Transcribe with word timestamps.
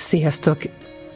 Sziasztok! 0.00 0.58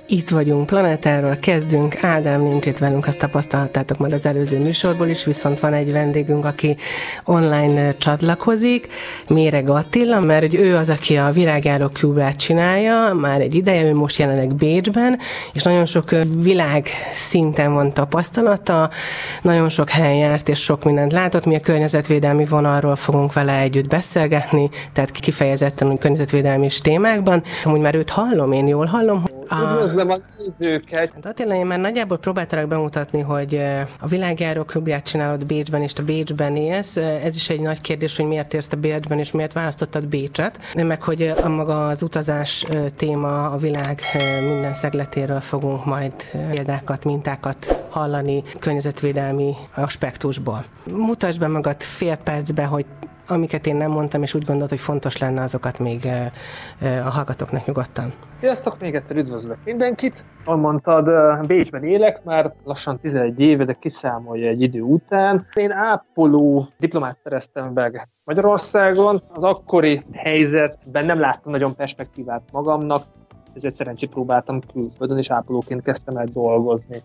Itt 0.06 0.28
vagyunk, 0.28 0.66
Planetáról 0.66 1.36
kezdünk, 1.36 2.04
Ádám 2.04 2.42
nincs 2.42 2.66
itt 2.66 2.78
velünk, 2.78 3.06
azt 3.06 3.18
tapasztaltátok 3.18 3.98
már 3.98 4.12
az 4.12 4.26
előző 4.26 4.58
műsorból 4.58 5.08
is, 5.08 5.24
viszont 5.24 5.60
van 5.60 5.72
egy 5.72 5.92
vendégünk, 5.92 6.44
aki 6.44 6.76
online 7.24 7.96
csatlakozik, 7.96 8.88
Méreg 9.28 9.68
Attila, 9.68 10.20
mert 10.20 10.40
hogy 10.40 10.54
ő 10.54 10.76
az, 10.76 10.88
aki 10.88 11.16
a 11.16 11.30
virágjáró 11.30 11.88
klubát 11.88 12.36
csinálja, 12.36 13.12
már 13.20 13.40
egy 13.40 13.54
ideje, 13.54 13.84
ő 13.84 13.94
most 13.94 14.18
jelenleg 14.18 14.54
Bécsben, 14.54 15.18
és 15.52 15.62
nagyon 15.62 15.86
sok 15.86 16.10
világ 16.36 16.88
szinten 17.14 17.72
van 17.72 17.92
tapasztalata, 17.92 18.90
nagyon 19.42 19.68
sok 19.68 19.90
helyen 19.90 20.16
járt, 20.16 20.48
és 20.48 20.62
sok 20.62 20.84
mindent 20.84 21.12
látott, 21.12 21.44
mi 21.44 21.54
a 21.54 21.60
környezetvédelmi 21.60 22.44
vonalról 22.44 22.96
fogunk 22.96 23.32
vele 23.32 23.58
együtt 23.58 23.88
beszélgetni, 23.88 24.70
tehát 24.92 25.10
kifejezetten 25.10 25.90
úgy 25.90 25.98
környezetvédelmi 25.98 26.68
témákban. 26.82 27.42
Amúgy 27.64 27.80
már 27.80 27.94
őt 27.94 28.10
hallom, 28.10 28.52
én 28.52 28.66
jól 28.66 28.86
hallom, 28.86 29.24
Üdvözlöm 29.62 30.10
a 30.10 30.16
nézőket! 30.58 31.12
Hát 31.14 31.26
Attila, 31.26 31.54
én 31.54 31.66
már 31.66 31.78
nagyjából 31.78 32.18
próbáltalak 32.18 32.68
bemutatni, 32.68 33.20
hogy 33.20 33.54
a 34.00 34.06
világjáró 34.06 34.64
klubját 34.64 35.04
csinálod 35.04 35.46
Bécsben, 35.46 35.82
és 35.82 35.92
te 35.92 36.02
Bécsben 36.02 36.56
élsz. 36.56 36.96
Ez 36.96 37.36
is 37.36 37.48
egy 37.48 37.60
nagy 37.60 37.80
kérdés, 37.80 38.16
hogy 38.16 38.26
miért 38.26 38.54
érsz 38.54 38.66
te 38.66 38.76
Bécsben, 38.76 39.18
és 39.18 39.30
miért 39.30 39.52
választottad 39.52 40.06
Bécset. 40.06 40.58
Meg 40.74 41.02
hogy 41.02 41.32
a 41.42 41.48
maga 41.48 41.86
az 41.86 42.02
utazás 42.02 42.64
téma 42.96 43.50
a 43.50 43.56
világ 43.56 44.00
minden 44.48 44.74
szegletéről 44.74 45.40
fogunk 45.40 45.84
majd 45.84 46.12
példákat, 46.50 47.04
mintákat 47.04 47.84
hallani 47.90 48.42
környezetvédelmi 48.58 49.54
aspektusból. 49.74 50.64
Mutasd 50.84 51.38
be 51.38 51.48
magad 51.48 51.82
fél 51.82 52.16
percbe, 52.16 52.64
hogy 52.64 52.86
amiket 53.28 53.66
én 53.66 53.76
nem 53.76 53.90
mondtam, 53.90 54.22
és 54.22 54.34
úgy 54.34 54.44
gondolt, 54.44 54.70
hogy 54.70 54.80
fontos 54.80 55.18
lenne 55.18 55.42
azokat 55.42 55.78
még 55.78 56.08
a 56.80 57.10
hallgatóknak 57.10 57.66
nyugodtan. 57.66 58.12
Sziasztok, 58.40 58.80
még 58.80 58.94
egyszer 58.94 59.16
üdvözlök 59.16 59.58
mindenkit. 59.64 60.24
Ahol 60.44 60.60
mondtad, 60.60 61.10
Bécsben 61.46 61.84
élek, 61.84 62.24
már 62.24 62.54
lassan 62.64 62.98
11 63.00 63.40
éve, 63.40 63.64
de 63.64 63.72
kiszámolja 63.72 64.48
egy 64.48 64.62
idő 64.62 64.80
után. 64.80 65.46
Én 65.54 65.70
ápoló 65.70 66.68
diplomát 66.78 67.18
szereztem 67.22 67.72
meg 67.72 68.08
Magyarországon. 68.24 69.22
Az 69.32 69.42
akkori 69.42 70.02
helyzetben 70.12 71.04
nem 71.04 71.20
láttam 71.20 71.52
nagyon 71.52 71.74
perspektívát 71.74 72.42
magamnak, 72.52 73.02
ezért 73.54 73.76
szerencsét 73.76 74.10
próbáltam 74.10 74.60
külföldön, 74.72 75.18
és 75.18 75.30
ápolóként 75.30 75.82
kezdtem 75.82 76.16
el 76.16 76.26
dolgozni 76.32 77.02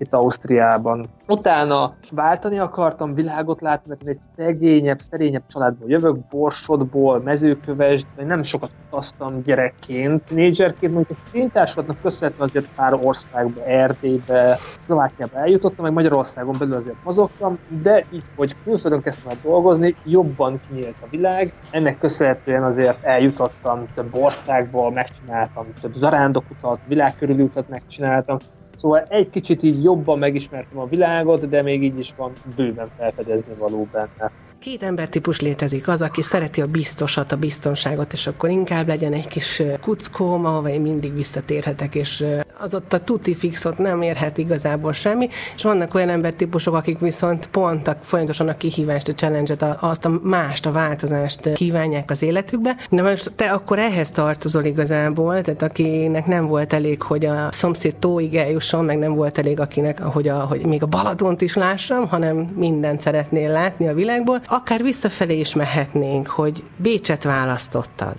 itt 0.00 0.12
Ausztriában. 0.12 1.06
Utána 1.26 1.94
váltani 2.10 2.58
akartam, 2.58 3.14
világot 3.14 3.60
látni, 3.60 3.84
mert 3.88 4.08
egy 4.08 4.18
szegényebb, 4.36 5.00
szerényebb 5.10 5.42
családból 5.52 5.90
jövök, 5.90 6.16
Borsodból, 6.30 7.20
mezőkövesd, 7.20 8.06
nem 8.26 8.42
sokat 8.42 8.70
utaztam 8.86 9.42
gyerekként. 9.42 10.30
Négyzserként 10.30 10.94
mondjuk 10.94 11.18
a 11.18 11.28
szintársulatnak 11.30 12.00
köszönhetően 12.02 12.48
azért 12.48 12.68
pár 12.74 12.94
országba, 13.02 13.64
Erdélybe, 13.64 14.56
Szlovákiába 14.84 15.38
eljutottam, 15.38 15.84
meg 15.84 15.92
Magyarországon 15.92 16.54
belül 16.58 16.74
azért 16.74 17.04
mozogtam, 17.04 17.58
de 17.82 18.04
így, 18.10 18.24
hogy 18.36 18.56
külföldön 18.64 19.02
kezdtem 19.02 19.30
el 19.30 19.38
dolgozni, 19.42 19.96
jobban 20.04 20.60
kinyílt 20.68 20.96
a 21.00 21.06
világ. 21.10 21.52
Ennek 21.70 21.98
köszönhetően 21.98 22.62
azért 22.62 23.04
eljutottam 23.04 23.86
több 23.94 24.14
országba, 24.14 24.90
megcsináltam 24.90 25.66
több 25.80 25.92
zarándokutat, 25.92 26.78
világkörüli 26.86 27.42
utat 27.42 27.68
megcsináltam, 27.68 28.38
Szóval 28.80 29.02
egy 29.08 29.30
kicsit 29.30 29.62
így 29.62 29.82
jobban 29.82 30.18
megismertem 30.18 30.78
a 30.78 30.86
világot, 30.86 31.48
de 31.48 31.62
még 31.62 31.82
így 31.82 31.98
is 31.98 32.14
van 32.16 32.32
bőven 32.56 32.90
felfedezni 32.96 33.54
való 33.54 33.88
benne. 33.92 34.32
Két 34.60 34.82
embertípus 34.82 35.40
létezik, 35.40 35.88
az, 35.88 36.02
aki 36.02 36.22
szereti 36.22 36.60
a 36.60 36.66
biztosat, 36.66 37.32
a 37.32 37.36
biztonságot, 37.36 38.12
és 38.12 38.26
akkor 38.26 38.50
inkább 38.50 38.88
legyen 38.88 39.12
egy 39.12 39.28
kis 39.28 39.62
kuckóm, 39.80 40.44
ahova 40.44 40.68
én 40.68 40.80
mindig 40.80 41.14
visszatérhetek, 41.14 41.94
és 41.94 42.24
az 42.58 42.74
ott 42.74 42.92
a 42.92 43.04
tuti 43.04 43.34
fixot 43.34 43.78
nem 43.78 44.02
érhet 44.02 44.38
igazából 44.38 44.92
semmi, 44.92 45.28
és 45.56 45.62
vannak 45.62 45.94
olyan 45.94 46.08
embertípusok, 46.08 46.74
akik 46.74 46.98
viszont 46.98 47.46
pont 47.46 47.88
a, 47.88 47.96
folyamatosan 48.02 48.48
a 48.48 48.56
kihívást, 48.56 49.08
a 49.08 49.14
challenge-et, 49.14 49.62
azt 49.80 50.04
a 50.04 50.20
mást, 50.22 50.66
a 50.66 50.72
változást 50.72 51.52
kívánják 51.52 52.10
az 52.10 52.22
életükbe. 52.22 52.76
De 52.90 53.02
most 53.02 53.32
te 53.36 53.50
akkor 53.50 53.78
ehhez 53.78 54.10
tartozol 54.10 54.64
igazából, 54.64 55.42
tehát 55.42 55.62
akinek 55.62 56.26
nem 56.26 56.46
volt 56.46 56.72
elég, 56.72 57.02
hogy 57.02 57.24
a 57.24 57.48
szomszéd 57.50 57.96
tóig 57.96 58.34
eljusson, 58.34 58.84
meg 58.84 58.98
nem 58.98 59.14
volt 59.14 59.38
elég 59.38 59.60
akinek, 59.60 60.00
hogy, 60.00 60.28
a, 60.28 60.38
hogy 60.38 60.66
még 60.66 60.82
a 60.82 60.86
Balatont 60.86 61.40
is 61.40 61.54
lássam, 61.54 62.08
hanem 62.08 62.36
mindent 62.36 63.00
szeretnél 63.00 63.52
látni 63.52 63.88
a 63.88 63.94
világból, 63.94 64.40
akár 64.50 64.82
visszafelé 64.82 65.38
is 65.38 65.54
mehetnénk, 65.54 66.26
hogy 66.26 66.62
Bécset 66.76 67.22
választottad. 67.22 68.14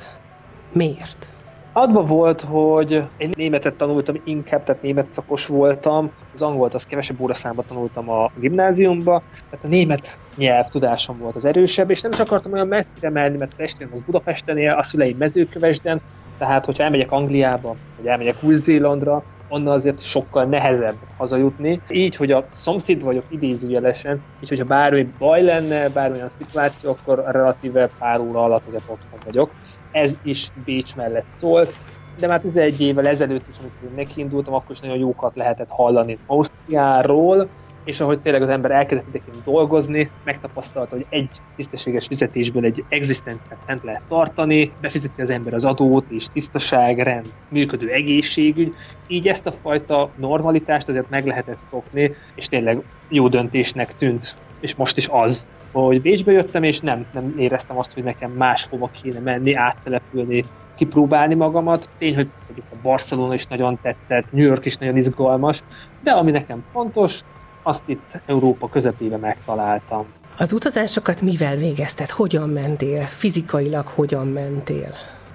Miért? 0.72 1.30
Adva 1.74 2.06
volt, 2.06 2.42
hogy 2.42 2.92
én 3.18 3.30
németet 3.38 3.74
tanultam 3.74 4.16
inkább, 4.24 4.64
tehát 4.64 4.82
német 4.82 5.08
szakos 5.16 5.46
voltam, 5.46 6.12
az 6.36 6.42
angolt 6.42 6.74
az 6.74 6.84
kevesebb 6.88 7.20
óraszámba 7.20 7.64
tanultam 7.68 8.10
a 8.10 8.32
gimnáziumba, 8.40 9.22
tehát 9.50 9.66
a 9.66 9.68
német 9.68 10.18
nyelv 10.36 10.66
tudásom 10.72 11.18
volt 11.18 11.36
az 11.36 11.46
erősebb, 11.46 11.90
és 11.90 12.02
nem 12.02 12.12
is 12.12 12.20
akartam 12.20 12.52
olyan 12.52 12.68
messzire 12.68 13.10
menni, 13.10 13.38
mert 13.38 13.56
testvérem 13.56 13.94
az 13.94 14.02
Budapesten 14.06 14.58
él, 14.58 14.72
a 14.72 14.84
szüleim 14.84 15.18
mezőkövesden, 15.18 16.02
tehát 16.38 16.66
hogyha 16.66 16.84
elmegyek 16.84 17.12
Angliába, 17.12 17.76
vagy 17.98 18.06
elmegyek 18.06 18.36
Új-Zélandra, 18.44 19.24
onnan 19.52 19.74
azért 19.74 20.02
sokkal 20.02 20.46
nehezebb 20.46 20.96
hazajutni. 21.18 21.82
Így, 21.90 22.16
hogy 22.16 22.32
a 22.32 22.46
szomszéd 22.64 23.02
vagyok 23.02 23.24
idézőjelesen, 23.30 24.22
így, 24.44 24.50
hogyha 24.50 24.66
bármi 24.66 25.08
baj 25.20 25.44
lenne, 25.44 25.90
bármilyen 25.90 26.32
szituáció, 26.38 26.90
akkor 26.90 27.24
relatíve 27.32 27.90
pár 28.00 28.20
óra 28.20 28.44
alatt 28.44 28.68
azért 28.68 28.90
otthon 28.90 29.20
vagyok. 29.26 29.52
Ez 29.92 30.12
is 30.24 30.52
Bécs 30.66 30.96
mellett 30.96 31.26
szólt, 31.40 31.80
de 32.20 32.28
már 32.28 32.42
11 32.42 32.82
évvel 32.82 33.08
ezelőtt 33.08 33.48
is, 33.50 33.56
amikor 33.60 33.96
nekiindultam, 33.96 34.54
akkor 34.54 34.72
is 34.76 34.80
nagyon 34.80 34.98
jókat 34.98 35.36
lehetett 35.36 35.70
hallani 35.70 36.18
Ausztriáról, 36.26 37.48
és 37.84 38.00
ahogy 38.00 38.20
tényleg 38.20 38.42
az 38.42 38.50
ember 38.50 38.72
elkezdett 38.72 39.08
ideként 39.08 39.44
dolgozni, 39.44 40.10
megtapasztalta, 40.24 40.96
hogy 40.96 41.06
egy 41.10 41.30
tisztességes 41.56 42.08
fizetésből 42.08 42.66
egy 42.66 42.84
egzisztenciát 42.90 43.60
fent 43.66 43.84
lehet 43.84 44.04
tartani, 44.08 44.72
befizeti 44.82 45.22
az 45.22 45.30
ember 45.30 45.54
az 45.54 45.64
adót 45.64 46.06
és 46.10 46.26
tisztaság, 46.34 47.00
rend, 47.00 47.34
működő 47.50 47.90
egészségügy, 47.90 48.74
így 49.08 49.28
ezt 49.28 49.46
a 49.46 49.54
fajta 49.62 50.10
normalitást 50.16 50.88
azért 50.88 51.10
meg 51.10 51.26
lehetett 51.26 51.60
szokni, 51.70 52.16
és 52.36 52.48
tényleg 52.48 52.84
jó 53.10 53.28
döntésnek 53.28 53.96
tűnt, 53.98 54.34
és 54.60 54.76
most 54.76 54.98
is 54.98 55.08
az, 55.12 55.46
hogy 55.72 56.02
Bécsbe 56.02 56.32
jöttem, 56.32 56.64
és 56.64 56.80
nem, 56.80 57.06
nem 57.14 57.34
éreztem 57.38 57.78
azt, 57.78 57.94
hogy 57.94 58.04
nekem 58.04 58.32
máshova 58.32 58.90
kéne 59.02 59.20
menni, 59.20 59.54
áttelepülni, 59.54 60.44
kipróbálni 60.76 61.34
magamat. 61.34 61.90
Tény, 61.98 62.16
hogy 62.16 62.28
a 62.58 62.76
Barcelona 62.82 63.34
is 63.34 63.48
nagyon 63.48 63.80
tetszett, 63.82 64.32
New 64.32 64.46
York 64.46 64.66
is 64.66 64.78
nagyon 64.78 64.98
izgalmas, 64.98 65.64
de 66.04 66.12
ami 66.12 66.32
nekem 66.32 66.64
fontos, 66.72 67.20
azt 67.64 67.82
itt 67.86 68.20
Európa 68.26 68.70
közepébe 68.70 69.18
megtaláltam. 69.18 70.06
Az 70.38 70.54
utazásokat 70.54 71.22
mivel 71.22 71.56
végezted? 71.56 72.10
Hogyan 72.10 72.50
mentél? 72.50 73.02
Fizikailag 73.02 73.88
hogyan 73.88 74.28
mentél? 74.28 74.94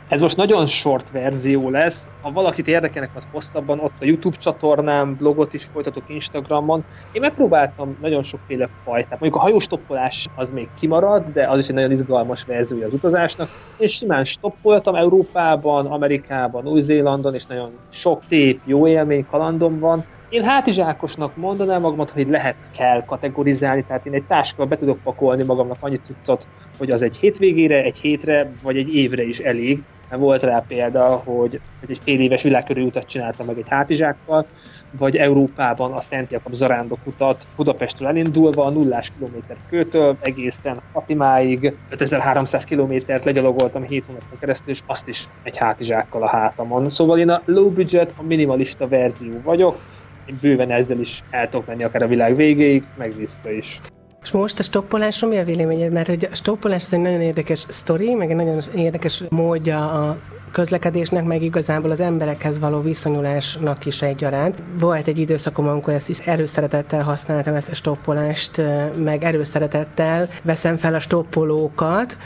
Ez 0.09 0.21
most 0.21 0.37
nagyon 0.37 0.67
short 0.67 1.11
verzió 1.11 1.71
lesz. 1.71 2.05
Ha 2.23 2.33
valakit 2.33 2.69
érdekelnek 2.69 3.11
az 3.15 3.23
hosszabban, 3.33 3.79
ott 3.79 3.93
a 4.01 4.05
YouTube 4.05 4.37
csatornám, 4.37 5.17
blogot 5.17 5.55
is 5.55 5.69
folytatok 5.73 6.03
Instagramon. 6.07 6.85
Én 7.13 7.21
megpróbáltam 7.21 7.97
nagyon 8.01 8.23
sokféle 8.23 8.69
fajtát. 8.85 9.21
Mondjuk 9.21 9.35
a 9.35 9.39
hajóstoppolás 9.39 10.27
az 10.35 10.51
még 10.53 10.69
kimarad, 10.79 11.25
de 11.33 11.49
az 11.49 11.59
is 11.59 11.67
egy 11.67 11.75
nagyon 11.75 11.91
izgalmas 11.91 12.45
verziója 12.45 12.87
az 12.87 12.93
utazásnak. 12.93 13.49
Én 13.79 13.89
simán 13.89 14.25
stoppoltam 14.25 14.95
Európában, 14.95 15.87
Amerikában, 15.87 16.67
Új-Zélandon, 16.67 17.35
és 17.35 17.47
nagyon 17.47 17.71
sok 17.91 18.23
szép, 18.29 18.61
jó 18.65 18.89
élmény, 18.89 19.27
kalandom 19.31 19.79
van. 19.79 20.05
Én 20.37 20.45
hátizsákosnak 20.45 21.37
mondanám 21.37 21.81
magamat, 21.81 22.11
hogy 22.11 22.29
lehet 22.29 22.57
kell 22.77 23.05
kategorizálni, 23.05 23.85
tehát 23.85 24.07
én 24.07 24.13
egy 24.13 24.25
táskával 24.25 24.67
be 24.67 24.77
tudok 24.77 24.99
pakolni 25.03 25.43
magamnak 25.43 25.77
annyit 25.81 26.03
cuccot, 26.07 26.47
hogy 26.79 26.91
az 26.91 27.03
egy 27.03 27.17
hétvégére, 27.17 27.83
egy 27.83 27.97
hétre, 27.97 28.51
vagy 28.63 28.77
egy 28.77 28.95
évre 28.95 29.23
is 29.23 29.39
elég. 29.39 29.83
Volt 30.11 30.43
rá 30.43 30.65
példa, 30.69 31.23
hogy, 31.25 31.61
hogy 31.81 31.91
egy 31.91 32.01
fél 32.03 32.21
éves 32.21 32.43
világkörű 32.43 32.83
utat 32.83 33.09
csináltam 33.09 33.47
meg 33.47 33.59
egy 33.59 33.69
hátizsákkal, 33.69 34.47
vagy 34.91 35.17
Európában 35.17 35.93
a 35.93 36.03
Szent 36.11 36.31
Jakab 36.31 36.55
zarándok 36.55 36.99
utat 37.05 37.45
Budapestről 37.57 38.09
elindulva 38.09 38.65
a 38.65 38.71
nullás 38.71 39.13
kilométer 39.19 39.57
kőtől 39.69 40.17
egészen 40.21 40.81
Fatimáig 40.93 41.73
5300 41.91 42.65
kilométert 42.65 43.25
legyalogoltam 43.25 43.83
7 43.83 44.05
hónapon 44.07 44.39
keresztül, 44.39 44.73
és 44.73 44.81
azt 44.87 45.09
is 45.09 45.29
egy 45.43 45.57
hátizsákkal 45.57 46.23
a 46.23 46.29
hátamon. 46.29 46.91
Szóval 46.91 47.19
én 47.19 47.29
a 47.29 47.43
low 47.45 47.71
budget, 47.71 48.13
a 48.17 48.23
minimalista 48.23 48.89
verzió 48.89 49.41
vagyok, 49.45 49.79
én 50.27 50.39
bőven 50.41 50.71
ezzel 50.71 51.01
is 51.01 51.23
el 51.31 51.49
tudok 51.49 51.67
menni 51.67 51.85
akár 51.85 52.03
a 52.03 52.07
világ 52.07 52.37
végéig, 52.37 52.85
meg 52.97 53.17
vissza 53.17 53.51
is. 53.51 53.81
És 54.23 54.33
most 54.33 54.59
a 54.59 54.63
stoppolásról 54.63 55.31
mi 55.31 55.39
a 55.39 55.45
véleményed? 55.45 55.93
Mert 55.93 56.09
hogy 56.09 56.29
a 56.31 56.35
stoppolás 56.35 56.93
egy 56.93 57.01
nagyon 57.01 57.21
érdekes 57.21 57.59
sztori, 57.59 58.15
meg 58.15 58.31
egy 58.31 58.37
nagyon 58.37 58.61
érdekes 58.77 59.23
módja 59.29 59.91
a 59.91 60.19
közlekedésnek, 60.53 61.25
meg 61.25 61.43
igazából 61.43 61.91
az 61.91 62.01
emberekhez 62.01 62.59
való 62.59 62.81
viszonyulásnak 62.81 63.87
is 63.87 64.03
egyaránt. 64.03 64.63
Volt 64.79 65.07
egy 65.07 65.19
időszakom, 65.19 65.69
amikor 65.69 65.93
ezt 65.93 66.09
is 66.09 66.19
erőszeretettel 66.19 67.03
használtam, 67.03 67.55
ezt 67.55 67.71
a 67.71 67.75
stoppolást, 67.75 68.63
meg 68.97 69.25
erőszeretettel 69.25 70.29
veszem 70.43 70.77
fel 70.77 70.95
a 70.95 71.01
stoppolókat, 71.01 72.17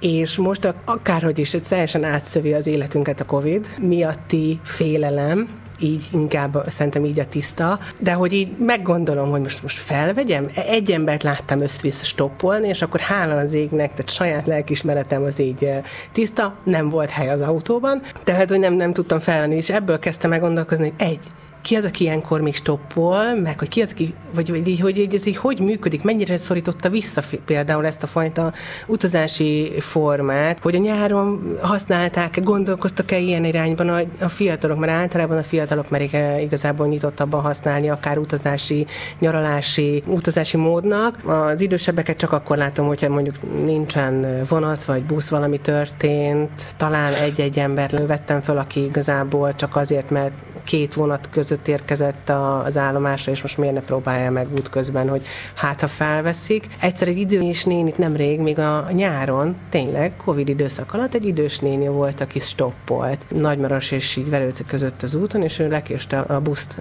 És 0.00 0.36
most 0.36 0.74
akárhogy 0.84 1.38
is, 1.38 1.50
teljesen 1.50 2.04
átszövi 2.04 2.52
az 2.52 2.66
életünket 2.66 3.20
a 3.20 3.24
Covid 3.24 3.66
miatti 3.80 4.60
félelem, 4.62 5.48
így 5.82 6.08
inkább 6.12 6.64
szerintem 6.68 7.04
így 7.04 7.20
a 7.20 7.26
tiszta, 7.26 7.78
de 7.98 8.12
hogy 8.12 8.32
így 8.32 8.56
meggondolom, 8.58 9.30
hogy 9.30 9.40
most 9.40 9.62
most 9.62 9.78
felvegyem, 9.78 10.46
egy 10.54 10.90
embert 10.90 11.22
láttam 11.22 11.60
össz-vissza 11.60 12.04
stoppolni, 12.04 12.68
és 12.68 12.82
akkor 12.82 13.00
hála 13.00 13.36
az 13.36 13.52
égnek, 13.52 13.90
tehát 13.90 14.10
saját 14.10 14.46
lelkismeretem 14.46 15.22
az 15.22 15.38
így 15.38 15.70
tiszta, 16.12 16.54
nem 16.64 16.88
volt 16.88 17.10
hely 17.10 17.30
az 17.30 17.40
autóban, 17.40 18.02
tehát 18.24 18.48
hogy 18.48 18.58
nem, 18.58 18.74
nem 18.74 18.92
tudtam 18.92 19.18
felvenni, 19.18 19.54
és 19.54 19.70
ebből 19.70 19.98
kezdtem 19.98 20.30
meg 20.30 20.40
gondolkozni, 20.40 20.84
hogy 20.84 21.06
egy, 21.08 21.30
ki 21.62 21.74
az, 21.74 21.84
aki 21.84 22.04
ilyenkor 22.04 22.40
még 22.40 22.54
stoppol, 22.54 23.34
meg 23.34 23.58
hogy 23.58 23.68
ki 23.68 23.80
az, 23.80 23.90
aki, 23.90 24.14
vagy, 24.34 24.50
vagy 24.50 24.68
így, 24.68 24.80
hogy 24.80 25.08
ez 25.14 25.26
így 25.26 25.36
hogy 25.36 25.58
működik, 25.58 26.02
mennyire 26.02 26.36
szorította 26.36 26.88
vissza 26.88 27.22
például 27.44 27.86
ezt 27.86 28.02
a 28.02 28.06
fajta 28.06 28.52
utazási 28.86 29.72
formát, 29.78 30.58
hogy 30.62 30.74
a 30.74 30.78
nyáron 30.78 31.56
használták, 31.62 32.42
gondolkoztak-e 32.42 33.18
ilyen 33.18 33.44
irányban 33.44 33.88
a, 33.88 34.00
a 34.24 34.28
fiatalok, 34.28 34.78
mert 34.78 34.92
általában 34.92 35.38
a 35.38 35.42
fiatalok 35.42 35.90
merik 35.90 36.16
igazából 36.40 36.86
nyitottabban 36.86 37.40
használni, 37.40 37.90
akár 37.90 38.18
utazási, 38.18 38.86
nyaralási, 39.18 40.02
utazási 40.06 40.56
módnak. 40.56 41.28
Az 41.28 41.60
idősebbeket 41.60 42.16
csak 42.16 42.32
akkor 42.32 42.56
látom, 42.56 42.86
hogyha 42.86 43.08
mondjuk 43.08 43.64
nincsen 43.64 44.42
vonat 44.48 44.84
vagy 44.84 45.02
busz, 45.02 45.28
valami 45.28 45.60
történt, 45.60 46.74
talán 46.76 47.14
egy-egy 47.14 47.58
embert 47.58 48.06
vettem 48.06 48.40
föl, 48.40 48.58
aki 48.58 48.84
igazából 48.84 49.54
csak 49.54 49.76
azért, 49.76 50.10
mert 50.10 50.32
két 50.64 50.94
vonat 50.94 51.28
között 51.30 51.68
érkezett 51.68 52.32
az 52.64 52.76
állomásra, 52.76 53.32
és 53.32 53.42
most 53.42 53.58
miért 53.58 53.74
ne 53.74 53.80
próbálja 53.80 54.30
meg 54.30 54.52
útközben, 54.52 55.08
hogy 55.08 55.22
hát 55.54 55.80
ha 55.80 55.88
felveszik. 55.88 56.66
Egyszer 56.80 57.08
egy 57.08 57.18
idő 57.18 57.40
is 57.40 57.64
nénit 57.64 57.98
nemrég, 57.98 58.40
még 58.40 58.58
a 58.58 58.88
nyáron, 58.92 59.56
tényleg, 59.70 60.16
Covid 60.16 60.48
időszak 60.48 60.94
alatt 60.94 61.14
egy 61.14 61.26
idős 61.26 61.58
néni 61.58 61.88
volt, 61.88 62.20
aki 62.20 62.40
stoppolt. 62.40 63.26
Nagymaros 63.28 63.90
és 63.90 64.16
így 64.16 64.30
Verőce 64.30 64.64
között 64.64 65.02
az 65.02 65.14
úton, 65.14 65.42
és 65.42 65.58
ő 65.58 65.68
lekéste 65.68 66.18
a 66.18 66.40
buszt, 66.40 66.76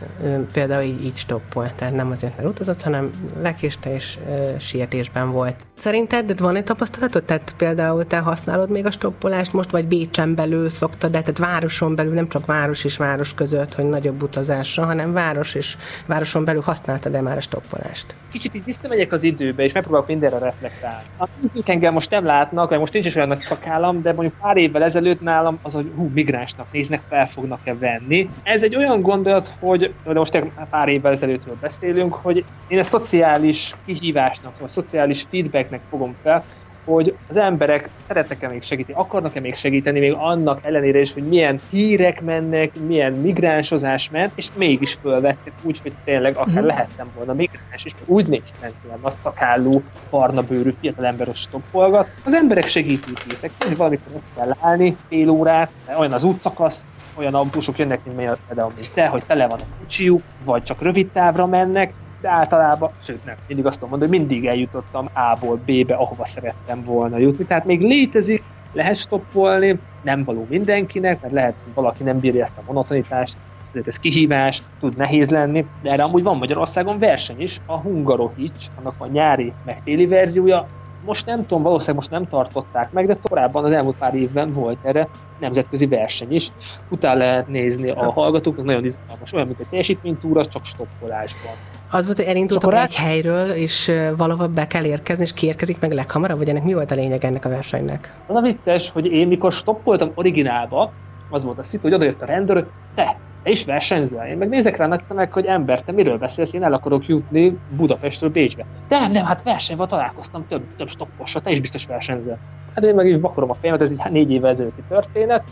például 0.51 0.83
így, 0.83 1.05
így 1.05 1.15
stoppolt. 1.15 1.75
Tehát 1.75 1.93
nem 1.93 2.11
azért, 2.11 2.35
mert 2.37 2.49
utazott, 2.49 2.81
hanem 2.81 3.11
lekéste 3.41 3.93
és 3.93 4.17
e, 4.29 4.59
sietésben 4.59 5.31
volt. 5.31 5.55
Szerinted 5.77 6.39
van 6.39 6.55
egy 6.55 6.63
tapasztalatod? 6.63 7.23
Tehát 7.23 7.53
például 7.57 8.05
te 8.05 8.17
használod 8.17 8.69
még 8.69 8.85
a 8.85 8.91
stoppolást 8.91 9.53
most, 9.53 9.71
vagy 9.71 9.85
Bécsen 9.85 10.35
belül 10.35 10.69
szoktad, 10.69 11.11
de 11.11 11.19
tehát 11.19 11.37
városon 11.37 11.95
belül, 11.95 12.13
nem 12.13 12.29
csak 12.29 12.45
város 12.45 12.83
és 12.83 12.97
város 12.97 13.33
között, 13.33 13.70
hogy 13.73 13.85
nagyobb 13.85 14.23
utazásra, 14.23 14.85
hanem 14.85 15.13
város 15.13 15.55
és 15.55 15.77
városon 16.05 16.45
belül 16.45 16.61
használtad 16.61 17.11
de 17.11 17.21
már 17.21 17.37
a 17.37 17.41
stoppolást? 17.41 18.15
Kicsit 18.31 18.55
így 18.55 18.63
visszamegyek 18.63 19.11
az 19.11 19.23
időbe, 19.23 19.63
és 19.63 19.71
megpróbálok 19.71 20.07
mindenre 20.07 20.37
reflektálni. 20.37 21.05
A 21.19 21.27
engem 21.65 21.93
most 21.93 22.09
nem 22.09 22.25
látnak, 22.25 22.69
vagy 22.69 22.79
most 22.79 22.93
nincs 22.93 23.05
is 23.05 23.15
olyan 23.15 23.27
nagy 23.27 23.39
szakállam, 23.39 24.01
de 24.01 24.13
mondjuk 24.13 24.39
pár 24.41 24.57
évvel 24.57 24.83
ezelőtt 24.83 25.21
nálam 25.21 25.59
az, 25.61 25.73
hogy 25.73 25.91
hú, 25.95 26.09
migránsnak 26.13 26.67
néznek, 26.71 27.01
fel 27.09 27.29
fognak-e 27.29 27.75
venni. 27.75 28.29
Ez 28.43 28.61
egy 28.61 28.75
olyan 28.75 29.01
gondolat, 29.01 29.51
hogy 29.59 29.93
de 30.03 30.13
most 30.13 30.43
pár 30.69 30.87
évvel 30.87 31.11
ezelőttről 31.11 31.57
beszélünk, 31.61 32.13
hogy 32.13 32.43
én 32.67 32.79
a 32.79 32.83
szociális 32.83 33.75
kihívásnak, 33.85 34.59
vagy 34.59 34.69
a 34.69 34.81
szociális 34.81 35.25
feedbacknek 35.29 35.81
fogom 35.89 36.15
fel, 36.23 36.43
hogy 36.85 37.15
az 37.29 37.35
emberek 37.35 37.89
szeretnek-e 38.07 38.47
még 38.47 38.63
segíteni, 38.63 38.97
akarnak-e 38.97 39.39
még 39.39 39.55
segíteni, 39.55 39.99
még 39.99 40.13
annak 40.13 40.59
ellenére 40.65 40.99
is, 40.99 41.13
hogy 41.13 41.23
milyen 41.23 41.59
hírek 41.69 42.21
mennek, 42.21 42.71
milyen 42.87 43.13
migránsozás 43.13 44.09
ment, 44.09 44.31
és 44.35 44.47
mégis 44.55 44.97
fölvettek 45.01 45.53
úgy, 45.61 45.79
hogy 45.81 45.93
tényleg 46.03 46.35
akár 46.35 46.47
uh-huh. 46.47 46.65
lehettem 46.65 47.07
volna 47.15 47.33
migráns, 47.33 47.83
és 47.83 47.91
úgy 48.05 48.27
néztem 48.27 48.71
tőlem 48.81 48.99
a 49.01 49.11
szakálló, 49.23 49.83
barna 50.09 50.41
bőrű 50.41 50.73
fiatal 50.79 51.05
ember 51.05 51.29
a 51.29 51.33
stoppolgat. 51.33 52.07
Az 52.23 52.33
emberek 52.33 52.67
segítőkészek, 52.67 53.51
hogy 53.59 53.77
valamikor 53.77 54.15
ott 54.15 54.35
kell 54.35 54.55
állni, 54.59 54.97
fél 55.07 55.29
órát, 55.29 55.71
olyan 55.97 56.13
az 56.13 56.23
útszakasz, 56.23 56.83
olyan 57.15 57.33
autósok 57.33 57.77
jönnek, 57.77 57.99
mint 58.05 58.37
például, 58.47 58.71
mint 58.75 58.93
te, 58.93 59.07
hogy 59.07 59.23
tele 59.27 59.47
van 59.47 59.59
a 59.59 59.79
kocsijuk, 59.79 60.21
vagy 60.43 60.63
csak 60.63 60.81
rövid 60.81 61.07
távra 61.07 61.45
mennek, 61.45 61.93
de 62.21 62.29
általában, 62.29 62.91
sőt 63.03 63.25
nem, 63.25 63.35
mindig 63.47 63.65
azt 63.65 63.81
mondani, 63.81 64.01
hogy 64.01 64.19
mindig 64.19 64.45
eljutottam 64.45 65.09
A-ból 65.13 65.59
B-be, 65.65 65.95
ahova 65.95 66.27
szerettem 66.33 66.83
volna 66.83 67.17
jutni. 67.17 67.45
Tehát 67.45 67.65
még 67.65 67.81
létezik, 67.81 68.43
lehet 68.73 68.97
stoppolni, 68.97 69.79
nem 70.01 70.23
való 70.23 70.45
mindenkinek, 70.49 71.21
mert 71.21 71.33
lehet, 71.33 71.53
hogy 71.63 71.73
valaki 71.73 72.03
nem 72.03 72.19
bírja 72.19 72.43
ezt 72.43 72.57
a 72.57 72.61
monotonitást, 72.67 73.35
ezért 73.69 73.87
ez 73.87 73.99
kihívás, 73.99 74.61
tud 74.79 74.97
nehéz 74.97 75.29
lenni, 75.29 75.65
de 75.81 75.91
erre 75.91 76.03
amúgy 76.03 76.23
van 76.23 76.37
Magyarországon 76.37 76.99
verseny 76.99 77.41
is, 77.41 77.61
a 77.65 77.79
Hungarohics, 77.79 78.65
annak 78.79 78.93
a 78.97 79.07
nyári 79.07 79.53
meg 79.65 79.83
téli 79.83 80.05
verziója, 80.05 80.67
most 81.05 81.25
nem 81.25 81.45
tudom, 81.45 81.63
valószínűleg 81.63 81.95
most 81.95 82.09
nem 82.09 82.27
tartották 82.27 82.91
meg, 82.91 83.05
de 83.05 83.17
korábban 83.23 83.63
az 83.63 83.71
elmúlt 83.71 83.97
pár 83.97 84.15
évben 84.15 84.53
volt 84.53 84.77
erre 84.81 85.07
nemzetközi 85.39 85.87
verseny 85.87 86.33
is. 86.33 86.51
Utána 86.89 87.17
lehet 87.17 87.47
nézni 87.47 87.89
a 87.89 88.11
hallgatóknak, 88.11 88.65
nagyon 88.65 88.85
izgalmas, 88.85 89.33
olyan, 89.33 89.47
mint 89.47 89.59
egy 89.59 89.67
teljesítménytúra, 89.69 90.47
csak 90.47 90.65
stoppolásban. 90.65 91.53
Az 91.93 92.05
volt, 92.05 92.17
hogy 92.17 92.25
elindultok 92.25 92.73
egy 92.73 92.95
helyről, 92.95 93.49
és 93.49 93.91
valahol 94.17 94.47
be 94.47 94.67
kell 94.67 94.83
érkezni, 94.83 95.23
és 95.23 95.33
kiérkezik 95.33 95.79
meg 95.79 95.91
leghamarabb, 95.91 96.37
vagy 96.37 96.49
ennek 96.49 96.63
mi 96.63 96.73
volt 96.73 96.91
a 96.91 96.95
lényeg 96.95 97.23
ennek 97.23 97.45
a 97.45 97.49
versenynek? 97.49 98.15
Az 98.27 98.35
a 98.35 98.41
vicces, 98.41 98.89
hogy 98.93 99.05
én 99.05 99.27
mikor 99.27 99.51
stoppoltam 99.51 100.11
originálba, 100.15 100.91
az 101.29 101.43
volt 101.43 101.57
a 101.59 101.63
szitu, 101.63 101.81
hogy 101.81 101.93
odajött 101.93 102.21
a 102.21 102.25
rendőr, 102.25 102.67
te, 102.95 103.17
te 103.43 103.49
is 103.49 103.65
versenyzel. 103.65 104.27
Én 104.27 104.37
meg 104.37 104.49
nézek 104.49 104.77
rá 104.77 104.87
nagy 104.87 105.01
szemek, 105.07 105.33
hogy 105.33 105.45
ember, 105.45 105.81
te 105.81 105.91
miről 105.91 106.17
beszélsz, 106.17 106.53
én 106.53 106.63
el 106.63 106.73
akarok 106.73 107.07
jutni 107.07 107.57
Budapestről 107.69 108.29
Bécsbe. 108.29 108.65
De 108.87 108.99
nem, 108.99 109.11
nem, 109.11 109.25
hát 109.25 109.43
versenyben 109.43 109.87
találkoztam 109.87 110.45
több, 110.47 110.63
több 110.77 110.89
stopposra, 110.89 111.41
te 111.41 111.51
is 111.51 111.61
biztos 111.61 111.85
versenyzel. 111.85 112.37
Hát 112.75 112.83
én 112.83 112.95
meg 112.95 113.07
is 113.07 113.19
vakorom 113.21 113.49
a 113.49 113.53
fejemet, 113.53 113.81
ez 113.81 113.89
egy 113.89 114.11
négy 114.11 114.31
évvel 114.31 114.51
ezelőtti 114.51 114.83
történet, 114.89 115.43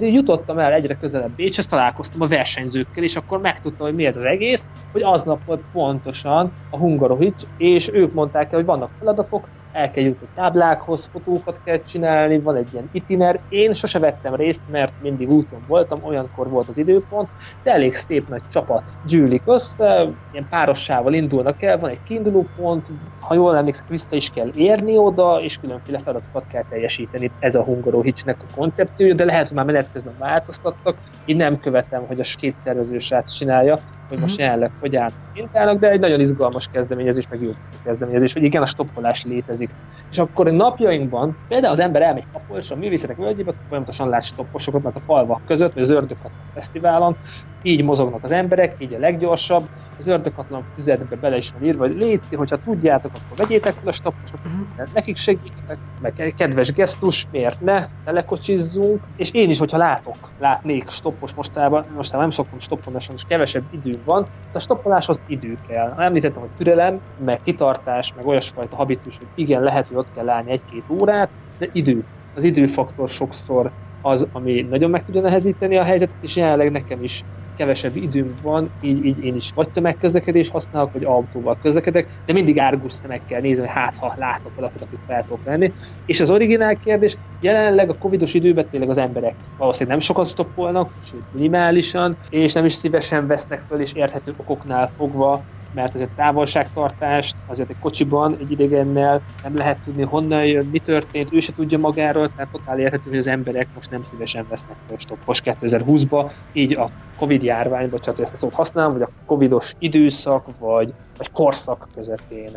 hogy 0.00 0.12
jutottam 0.14 0.58
el 0.58 0.72
egyre 0.72 0.94
közelebb 0.96 1.34
Bécshez, 1.34 1.66
találkoztam 1.66 2.20
a 2.20 2.26
versenyzőkkel, 2.28 3.04
és 3.04 3.16
akkor 3.16 3.40
megtudtam, 3.40 3.86
hogy 3.86 3.96
mi 3.96 4.04
ez 4.04 4.16
az 4.16 4.24
egész, 4.24 4.66
hogy 4.90 5.02
aznap 5.02 5.44
volt 5.44 5.66
pontosan 5.70 6.56
a 6.68 6.76
Hungarovics, 6.76 7.42
és 7.56 7.88
ők 7.92 8.12
mondták 8.12 8.52
el, 8.52 8.58
hogy 8.58 8.66
vannak 8.66 8.94
feladatok, 8.98 9.50
el 9.72 9.90
kell 9.90 10.04
jutni 10.04 10.28
táblákhoz, 10.34 11.08
fotókat 11.12 11.60
kell 11.64 11.82
csinálni, 11.82 12.38
van 12.38 12.56
egy 12.56 12.68
ilyen 12.72 12.88
itiner. 12.92 13.40
Én 13.48 13.72
sose 13.72 13.98
vettem 13.98 14.34
részt, 14.34 14.60
mert 14.70 14.92
mindig 15.02 15.30
úton 15.30 15.64
voltam, 15.66 15.98
olyankor 16.02 16.48
volt 16.48 16.68
az 16.68 16.78
időpont, 16.78 17.28
de 17.62 17.72
elég 17.72 17.96
szép 17.96 18.28
nagy 18.28 18.42
csapat 18.52 18.82
gyűlik 19.06 19.42
össze, 19.44 20.08
ilyen 20.32 20.46
párossával 20.48 21.12
indulnak 21.12 21.62
el, 21.62 21.78
van 21.78 21.90
egy 21.90 22.02
kiinduló 22.02 22.46
pont, 22.56 22.86
ha 23.20 23.34
jól 23.34 23.56
emlékszem, 23.56 23.84
vissza 23.88 24.16
is 24.16 24.30
kell 24.34 24.50
érni 24.54 24.96
oda, 24.98 25.40
és 25.40 25.58
különféle 25.60 25.98
feladatokat 25.98 26.46
kell 26.46 26.64
teljesíteni. 26.68 27.30
Ez 27.38 27.54
a 27.54 27.62
Hungarohicsnek 27.62 28.36
a 28.40 28.54
koncepciója, 28.54 29.14
de 29.14 29.24
lehet, 29.24 29.46
hogy 29.46 29.56
már 29.56 29.64
menet 29.64 29.92
közben 29.92 30.14
változtattak. 30.18 30.96
Én 31.24 31.36
nem 31.36 31.58
követem, 31.58 32.06
hogy 32.06 32.20
a 32.20 32.24
két 32.36 32.54
szervező 32.64 32.98
csinálja, 33.38 33.78
hogy 34.12 34.20
most 34.20 34.34
mhm. 34.34 34.42
jelenleg 34.42 34.70
hogy 34.80 34.96
állnak 34.96 35.12
mintának, 35.34 35.78
de 35.78 35.90
egy 35.90 36.00
nagyon 36.00 36.20
izgalmas 36.20 36.68
kezdeményezés, 36.72 37.26
meg 37.28 37.42
jó 37.42 37.50
kezdeményezés, 37.84 38.32
hogy 38.32 38.42
igen, 38.42 38.62
a 38.62 38.66
stoppolás 38.66 39.24
létezik. 39.24 39.70
És 40.10 40.18
akkor 40.18 40.46
a 40.46 40.50
napjainkban 40.50 41.36
például 41.48 41.72
az 41.72 41.78
ember 41.78 42.02
elmegy 42.02 42.24
Kapolcsra, 42.32 42.76
a 42.76 42.78
művészetek 42.78 43.16
völgyébe, 43.16 43.52
folyamatosan 43.68 44.08
lát 44.08 44.24
stopposokat, 44.24 44.82
mert 44.82 44.96
a 44.96 45.00
falvak 45.00 45.40
között, 45.46 45.72
vagy 45.72 45.82
az 45.82 45.90
ördöghat 45.90 46.30
a 46.30 46.52
fesztiválon, 46.54 47.16
így 47.62 47.84
mozognak 47.84 48.24
az 48.24 48.32
emberek, 48.32 48.74
így 48.78 48.94
a 48.94 48.98
leggyorsabb, 48.98 49.68
az 50.02 50.08
ördöghatlan 50.08 50.64
füzetbe 50.74 51.16
bele 51.16 51.36
is 51.36 51.52
van 51.52 51.64
írva, 51.64 51.86
hogy 51.86 51.96
létszik, 51.96 52.38
hogyha 52.38 52.58
tudjátok, 52.58 53.10
akkor 53.14 53.36
vegyétek 53.36 53.72
fel 53.72 53.88
a 53.88 53.92
stopposokat, 53.92 54.46
uh-huh. 54.46 54.86
nekik 54.94 55.16
segítetek, 55.16 55.78
meg 56.00 56.34
kedves 56.36 56.72
gesztus, 56.72 57.26
miért 57.30 57.60
ne, 57.60 57.86
telekocsizzunk, 58.04 59.00
és 59.16 59.30
én 59.30 59.50
is, 59.50 59.58
hogyha 59.58 59.76
látok, 59.76 60.16
látnék 60.38 60.90
stoppos 60.90 61.32
mostában, 61.32 61.84
mostában 61.94 62.20
nem 62.20 62.30
szoktam 62.30 62.60
stoppolni, 62.60 62.98
és 63.14 63.22
kevesebb 63.28 63.64
idő 63.70 63.90
van, 64.04 64.22
de 64.22 64.58
a 64.58 64.60
stoppoláshoz 64.60 65.18
idő 65.26 65.54
kell. 65.68 65.94
Említettem, 65.98 66.40
hogy 66.40 66.50
türelem, 66.56 67.00
meg 67.24 67.40
kitartás, 67.42 68.12
meg 68.16 68.26
olyasfajta 68.26 68.76
habitus, 68.76 69.18
hogy 69.18 69.26
igen, 69.34 69.62
lehet, 69.62 69.86
hogy 69.86 69.96
ott 69.96 70.14
kell 70.14 70.28
állni 70.28 70.50
egy-két 70.50 70.84
órát, 70.88 71.28
de 71.58 71.68
idő. 71.72 72.04
Az 72.34 72.44
időfaktor 72.44 73.08
sokszor 73.08 73.70
az, 74.02 74.26
ami 74.32 74.62
nagyon 74.62 74.90
meg 74.90 75.04
tudja 75.04 75.20
nehezíteni 75.20 75.76
a 75.76 75.84
helyzetet, 75.84 76.16
és 76.20 76.36
jelenleg 76.36 76.70
nekem 76.70 77.02
is 77.02 77.24
kevesebb 77.56 77.96
időm 77.96 78.34
van, 78.42 78.70
így, 78.80 79.04
így 79.04 79.24
én 79.24 79.36
is 79.36 79.50
vagy 79.54 79.68
tömegközlekedés 79.68 80.48
használok, 80.48 80.92
vagy 80.92 81.04
autóval 81.04 81.58
közlekedek, 81.62 82.08
de 82.26 82.32
mindig 82.32 82.58
árgus 82.58 82.92
szemekkel 83.02 83.40
nézem, 83.40 83.64
hogy 83.64 83.74
hát 83.74 83.94
ha 83.96 84.14
látok 84.18 84.54
valakit, 84.54 84.82
akit 84.82 84.98
fel 85.06 85.22
tudok 85.22 85.44
venni. 85.44 85.72
És 86.06 86.20
az 86.20 86.30
originál 86.30 86.76
kérdés, 86.76 87.16
jelenleg 87.40 87.90
a 87.90 87.98
covidos 87.98 88.34
időben 88.34 88.68
tényleg 88.70 88.90
az 88.90 88.98
emberek 88.98 89.34
valószínűleg 89.56 89.96
nem 89.96 90.06
sokat 90.06 90.28
stoppolnak, 90.28 90.90
sőt 91.10 91.22
minimálisan, 91.32 92.16
és 92.30 92.52
nem 92.52 92.64
is 92.64 92.74
szívesen 92.74 93.26
vesznek 93.26 93.60
föl, 93.68 93.80
és 93.80 93.92
érthető 93.92 94.34
okoknál 94.36 94.92
fogva 94.96 95.42
mert 95.74 95.94
azért 95.94 96.10
távolságtartást, 96.10 97.34
azért 97.46 97.70
egy 97.70 97.78
kocsiban 97.80 98.36
egy 98.40 98.50
idegennel 98.50 99.20
nem 99.42 99.56
lehet 99.56 99.78
tudni, 99.84 100.02
honnan 100.02 100.44
jön, 100.44 100.68
mi 100.72 100.78
történt, 100.78 101.32
ő 101.32 101.40
se 101.40 101.52
tudja 101.54 101.78
magáról, 101.78 102.28
tehát 102.28 102.52
totál 102.52 102.78
érthető, 102.78 103.08
hogy 103.08 103.18
az 103.18 103.26
emberek 103.26 103.66
most 103.74 103.90
nem 103.90 104.04
szívesen 104.10 104.46
vesznek 104.48 104.76
fel 104.88 104.96
stoppos 104.98 105.42
2020-ba, 105.44 106.30
így 106.52 106.72
a 106.72 106.90
Covid 107.18 107.42
járvány, 107.42 107.88
bocsánat, 107.88 108.20
ezt 108.20 108.32
a 108.32 108.36
szót 108.36 108.52
használom, 108.52 108.92
vagy 108.92 109.02
a 109.02 109.10
Covidos 109.26 109.74
időszak, 109.78 110.46
vagy, 110.58 110.92
vagy 111.18 111.30
korszak 111.30 111.88
közepén. 111.94 112.50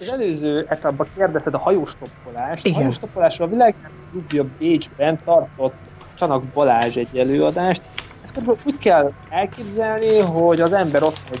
Az 0.00 0.12
előző 0.12 0.66
etapban 0.68 1.06
kérdezted 1.16 1.54
a 1.54 1.58
hajóstoppolást. 1.58 2.66
A 2.66 2.72
hajóstoppolásról 2.72 3.46
a 3.46 3.50
világ 3.50 3.74
legjobb 4.12 4.48
Bécsben 4.58 5.18
tartott 5.24 5.74
Csanak 6.14 6.42
Balázs 6.42 6.96
egy 6.96 7.18
előadást. 7.18 7.82
Ezt 8.24 8.66
úgy 8.66 8.78
kell 8.78 9.12
elképzelni, 9.28 10.18
hogy 10.18 10.60
az 10.60 10.72
ember 10.72 11.02
ott 11.02 11.18
vagy 11.28 11.40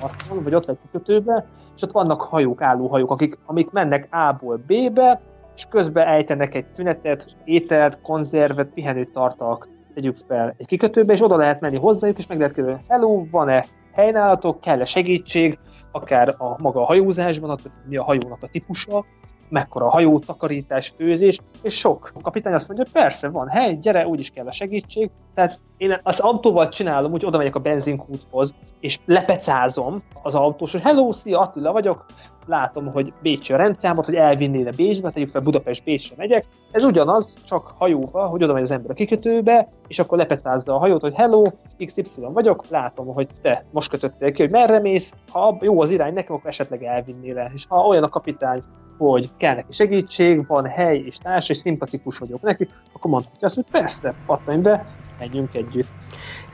parton, 0.00 0.42
vagy 0.42 0.54
ott 0.54 0.66
vagy 0.66 0.78
kikötőbe, 0.82 1.46
és 1.76 1.82
ott 1.82 1.92
vannak 1.92 2.20
hajók, 2.20 2.62
állóhajók, 2.62 3.10
akik, 3.10 3.38
amik 3.46 3.70
mennek 3.70 4.08
A-ból 4.10 4.56
B-be, 4.66 5.20
és 5.56 5.66
közben 5.68 6.06
ejtenek 6.06 6.54
egy 6.54 6.66
tünetet, 6.66 7.36
ételt, 7.44 7.98
konzervet, 8.02 8.72
pihenőt 8.74 9.12
tartak, 9.12 9.68
tegyük 9.94 10.16
fel 10.28 10.54
egy 10.56 10.66
kikötőbe, 10.66 11.12
és 11.12 11.22
oda 11.22 11.36
lehet 11.36 11.60
menni 11.60 11.76
hozzájuk, 11.76 12.18
és 12.18 12.26
meg 12.26 12.38
lehet 12.38 12.54
kérdezni, 12.54 12.82
hello, 12.88 13.24
van-e 13.30 13.66
helynálatok, 13.92 14.60
kell-e 14.60 14.84
segítség, 14.84 15.58
akár 15.92 16.34
a 16.38 16.56
maga 16.62 16.80
a 16.80 16.84
hajózásban, 16.84 17.58
mi 17.88 17.96
a 17.96 18.02
hajónak 18.02 18.42
a 18.42 18.48
típusa, 18.52 19.04
mekkora 19.50 19.90
hajó, 19.90 20.18
takarítás, 20.18 20.92
főzés, 20.96 21.38
és 21.62 21.74
sok. 21.74 22.10
A 22.14 22.20
kapitány 22.20 22.54
azt 22.54 22.68
mondja, 22.68 22.86
persze, 22.92 23.28
van 23.28 23.48
hely, 23.48 23.76
gyere, 23.76 24.06
úgyis 24.06 24.30
kell 24.30 24.46
a 24.46 24.52
segítség. 24.52 25.10
Tehát 25.34 25.58
én 25.76 26.00
az 26.02 26.20
autóval 26.20 26.68
csinálom, 26.68 27.12
úgy 27.12 27.24
oda 27.24 27.38
megyek 27.38 27.54
a 27.54 27.60
benzinkúthoz, 27.60 28.54
és 28.80 28.98
lepecázom 29.04 30.02
az 30.22 30.34
autós, 30.34 30.72
hogy 30.72 30.80
hello, 30.80 31.12
szia, 31.12 31.40
Attila 31.40 31.72
vagyok, 31.72 32.06
látom, 32.46 32.92
hogy 32.92 33.12
Bécsi 33.22 33.52
a 33.52 33.56
rendszámot, 33.56 34.04
hogy 34.04 34.14
elvinnél 34.14 34.70
Bécsbe, 34.76 35.10
tegyük 35.10 35.30
fel 35.30 35.40
Budapest 35.40 35.84
Bécsre 35.84 36.14
megyek. 36.18 36.44
Ez 36.70 36.84
ugyanaz, 36.84 37.34
csak 37.44 37.74
hajóba, 37.78 38.26
hogy 38.26 38.42
oda 38.42 38.52
megy 38.52 38.62
az 38.62 38.70
ember 38.70 38.90
a 38.90 38.94
kikötőbe, 38.94 39.68
és 39.88 39.98
akkor 39.98 40.18
lepecázza 40.18 40.74
a 40.74 40.78
hajót, 40.78 41.00
hogy 41.00 41.14
hello, 41.14 41.42
XY 41.84 42.04
vagyok, 42.32 42.64
látom, 42.68 43.06
hogy 43.06 43.28
te 43.42 43.64
most 43.70 43.90
kötöttél 43.90 44.32
ki, 44.32 44.42
hogy 44.42 44.50
merre 44.50 44.80
mész, 44.80 45.10
ha 45.32 45.56
jó 45.60 45.80
az 45.80 45.90
irány 45.90 46.14
nekem, 46.14 46.34
akkor 46.34 46.50
esetleg 46.50 46.84
elvinnél 46.84 47.38
el. 47.38 47.50
És 47.54 47.64
ha 47.68 47.86
olyan 47.86 48.02
a 48.02 48.08
kapitány, 48.08 48.62
hogy 49.08 49.30
kell 49.36 49.54
neki 49.54 49.72
segítség, 49.72 50.46
van 50.46 50.66
hely 50.66 51.02
és 51.06 51.16
társ, 51.22 51.48
és 51.48 51.56
szimpatikus 51.56 52.18
vagyok 52.18 52.42
neki, 52.42 52.68
akkor 52.92 53.10
mondhatja 53.10 53.46
azt, 53.46 53.54
hogy 53.54 53.66
persze, 53.70 54.14
pattanj 54.26 54.60
be, 54.60 54.86
menjünk 55.18 55.54
együtt. 55.54 55.88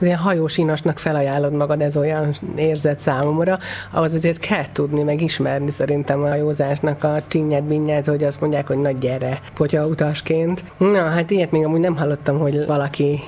Ez 0.00 0.06
ilyen 0.06 0.18
hajós 0.18 0.56
inasnak 0.56 0.98
felajánlod 0.98 1.52
magad, 1.52 1.80
ez 1.80 1.96
olyan 1.96 2.30
érzet 2.56 2.98
számomra, 2.98 3.58
ahhoz 3.92 4.14
azért 4.14 4.38
kell 4.38 4.68
tudni, 4.72 5.02
meg 5.02 5.20
ismerni 5.20 5.70
szerintem 5.70 6.22
a 6.22 6.28
hajózásnak 6.28 7.04
a 7.04 7.22
csinyet, 7.26 7.64
binnyet, 7.64 8.06
hogy 8.06 8.24
azt 8.24 8.40
mondják, 8.40 8.66
hogy 8.66 8.78
nagy 8.78 8.98
gyere, 8.98 9.40
potya 9.54 9.86
utasként. 9.86 10.64
Na, 10.78 11.02
hát 11.02 11.30
ilyet 11.30 11.50
még 11.50 11.64
amúgy 11.64 11.80
nem 11.80 11.96
hallottam, 11.96 12.38
hogy 12.38 12.66
valaki 12.66 13.20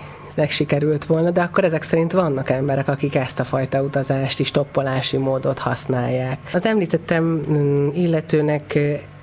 sikerült 0.47 1.04
volna, 1.04 1.30
de 1.30 1.42
akkor 1.42 1.64
ezek 1.64 1.83
szerint 1.83 2.12
vannak 2.12 2.50
emberek, 2.50 2.88
akik 2.88 3.14
ezt 3.14 3.40
a 3.40 3.45
fajta 3.45 3.83
utazást 3.83 4.40
is 4.40 4.50
toppolási 4.50 5.16
módot 5.16 5.59
használják. 5.59 6.38
Az 6.52 6.66
említettem 6.66 7.25
mm, 7.25 7.88
illetőnek 7.92 8.78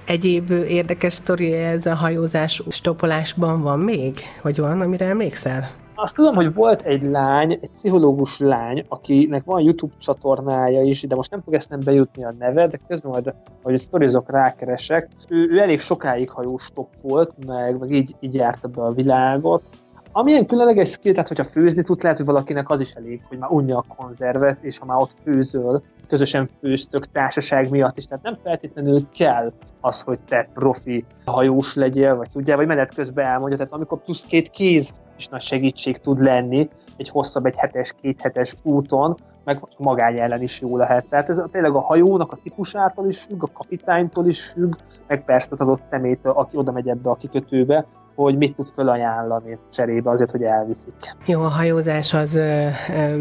egyéb 0.05 0.49
érdekes 0.49 1.13
sztori 1.13 1.53
ez 1.53 1.85
a 1.85 1.95
hajózás 1.95 2.63
stopolásban 2.69 3.61
van 3.61 3.79
még? 3.79 4.19
Vagy 4.41 4.59
van, 4.59 4.81
amire 4.81 5.05
emlékszel? 5.05 5.69
Azt 5.97 6.13
tudom, 6.13 6.35
hogy 6.35 6.53
volt 6.53 6.81
egy 6.81 7.01
lány, 7.03 7.51
egy 7.51 7.69
pszichológus 7.73 8.39
lány, 8.39 8.85
akinek 8.87 9.43
van 9.43 9.61
YouTube 9.61 9.93
csatornája 9.99 10.81
is, 10.81 11.01
de 11.01 11.15
most 11.15 11.31
nem 11.31 11.41
fog 11.41 11.53
ezt 11.53 11.69
nem 11.69 11.79
bejutni 11.83 12.23
a 12.23 12.35
neve, 12.39 12.67
de 12.67 12.79
közben 12.87 13.11
majd, 13.11 13.33
hogy 13.63 13.73
a 13.73 13.79
sztorizok 13.79 14.31
rákeresek. 14.31 15.09
Ő, 15.27 15.49
ő 15.49 15.59
elég 15.59 15.79
sokáig 15.79 16.29
hajós 16.29 16.71
volt, 17.01 17.31
meg, 17.47 17.79
meg 17.79 17.91
így, 17.91 18.15
így 18.19 18.33
járta 18.33 18.67
be 18.67 18.81
a 18.81 18.91
világot, 18.91 19.63
Amilyen 20.17 20.45
különleges 20.45 20.89
skill, 20.89 21.11
tehát 21.11 21.27
hogyha 21.27 21.43
főzni 21.43 21.83
tud, 21.83 22.01
lehet, 22.03 22.17
hogy 22.17 22.25
valakinek 22.25 22.69
az 22.69 22.79
is 22.79 22.91
elég, 22.91 23.21
hogy 23.27 23.37
már 23.37 23.49
unja 23.51 23.77
a 23.77 23.95
konzervet, 23.95 24.63
és 24.63 24.77
ha 24.77 24.85
már 24.85 24.97
ott 24.97 25.15
főzöl, 25.23 25.81
közösen 26.07 26.49
főztök 26.59 27.11
társaság 27.11 27.69
miatt 27.69 27.97
is. 27.97 28.05
Tehát 28.05 28.23
nem 28.23 28.37
feltétlenül 28.43 29.09
kell 29.17 29.53
az, 29.81 30.01
hogy 30.01 30.19
te 30.27 30.49
profi 30.53 31.05
hajós 31.25 31.73
legyél, 31.73 32.15
vagy 32.15 32.29
tudjál, 32.33 32.57
vagy 32.57 32.67
menet 32.67 32.93
közben 32.93 33.25
elmondja. 33.25 33.57
Tehát 33.57 33.73
amikor 33.73 34.03
plusz 34.03 34.23
két 34.27 34.49
kéz 34.49 34.87
is 35.17 35.27
nagy 35.27 35.41
segítség 35.41 35.97
tud 35.97 36.21
lenni, 36.21 36.69
egy 36.97 37.09
hosszabb, 37.09 37.45
egy 37.45 37.57
hetes, 37.57 37.93
két 38.01 38.21
hetes 38.21 38.53
úton, 38.63 39.15
meg 39.43 39.59
magány 39.77 40.19
ellen 40.19 40.41
is 40.41 40.61
jó 40.61 40.77
lehet. 40.77 41.05
Tehát 41.09 41.29
ez 41.29 41.37
tényleg 41.51 41.75
a 41.75 41.81
hajónak 41.81 42.31
a 42.31 42.39
típusától 42.43 43.07
is 43.09 43.25
függ, 43.29 43.43
a 43.43 43.51
kapitánytól 43.53 44.27
is 44.27 44.41
függ, 44.53 44.75
meg 45.07 45.25
persze 45.25 45.47
az 45.51 45.59
adott 45.59 45.81
szemétől, 45.89 46.31
aki 46.31 46.57
oda 46.57 46.71
megy 46.71 46.89
ebbe 46.89 47.09
a 47.09 47.15
kikötőbe, 47.15 47.85
hogy 48.15 48.37
mit 48.37 48.55
tud 48.55 48.71
felajánlani 48.75 49.57
cserébe 49.73 50.09
azért, 50.09 50.31
hogy 50.31 50.43
elviszik. 50.43 51.15
Jó, 51.25 51.41
a 51.41 51.47
hajózás 51.47 52.13
az 52.13 52.39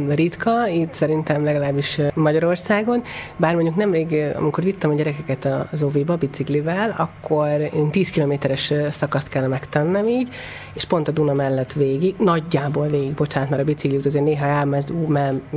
ritka, 0.09 0.69
itt 0.69 0.93
szerintem 0.93 1.45
legalábbis 1.45 2.01
Magyarországon, 2.15 3.03
bár 3.37 3.55
mondjuk 3.55 3.77
nemrég, 3.77 4.35
amikor 4.37 4.65
vittem 4.65 4.91
a 4.91 4.95
gyerekeket 4.95 5.49
az 5.73 5.83
óvéba 5.83 6.17
biciklivel, 6.17 6.95
akkor 6.99 7.49
én 7.61 7.91
10 7.91 8.11
kilométeres 8.11 8.73
szakaszt 8.91 9.29
kell 9.29 9.47
megtennem 9.47 10.07
így, 10.07 10.29
és 10.75 10.85
pont 10.85 11.09
a 11.09 11.13
Duna 11.13 11.33
mellett 11.33 11.73
végig, 11.73 12.15
nagyjából 12.19 12.87
végig, 12.87 13.15
bocsánat, 13.15 13.51
mert 13.51 13.63
a 13.63 13.65
bicikli 13.65 13.97
azért 14.05 14.25
néha 14.25 14.47
elmegy, 14.47 14.93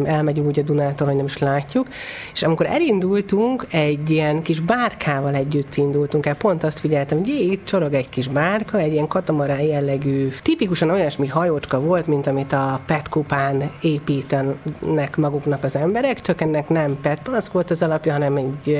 elmegy 0.03 0.39
úgy 0.39 0.59
a 0.59 0.63
Dunától, 0.63 1.07
hogy 1.07 1.15
nem 1.15 1.25
is 1.25 1.37
látjuk, 1.37 1.87
és 2.33 2.43
amikor 2.43 2.65
elindultunk, 2.65 3.65
egy 3.71 4.09
ilyen 4.09 4.41
kis 4.41 4.59
bárkával 4.59 5.35
együtt 5.35 5.75
indultunk 5.75 6.25
el, 6.25 6.35
pont 6.35 6.63
azt 6.63 6.79
figyeltem, 6.79 7.17
hogy 7.17 7.27
itt 7.27 7.65
csorog 7.65 7.93
egy 7.93 8.09
kis 8.09 8.27
bárka, 8.27 8.77
egy 8.77 8.91
ilyen 8.91 9.07
katamarán 9.27 9.61
jellegű, 9.61 10.29
tipikusan 10.41 10.89
olyasmi 10.89 11.27
hajócska 11.27 11.79
volt, 11.79 12.07
mint 12.07 12.27
amit 12.27 12.53
a 12.53 12.81
Petkupán 12.85 13.71
építenek 13.81 15.15
maguknak 15.15 15.63
az 15.63 15.75
emberek, 15.75 16.21
csak 16.21 16.41
ennek 16.41 16.69
nem 16.69 16.97
petpalack 17.01 17.51
volt 17.51 17.71
az 17.71 17.81
alapja, 17.81 18.11
hanem 18.11 18.35
egy 18.35 18.79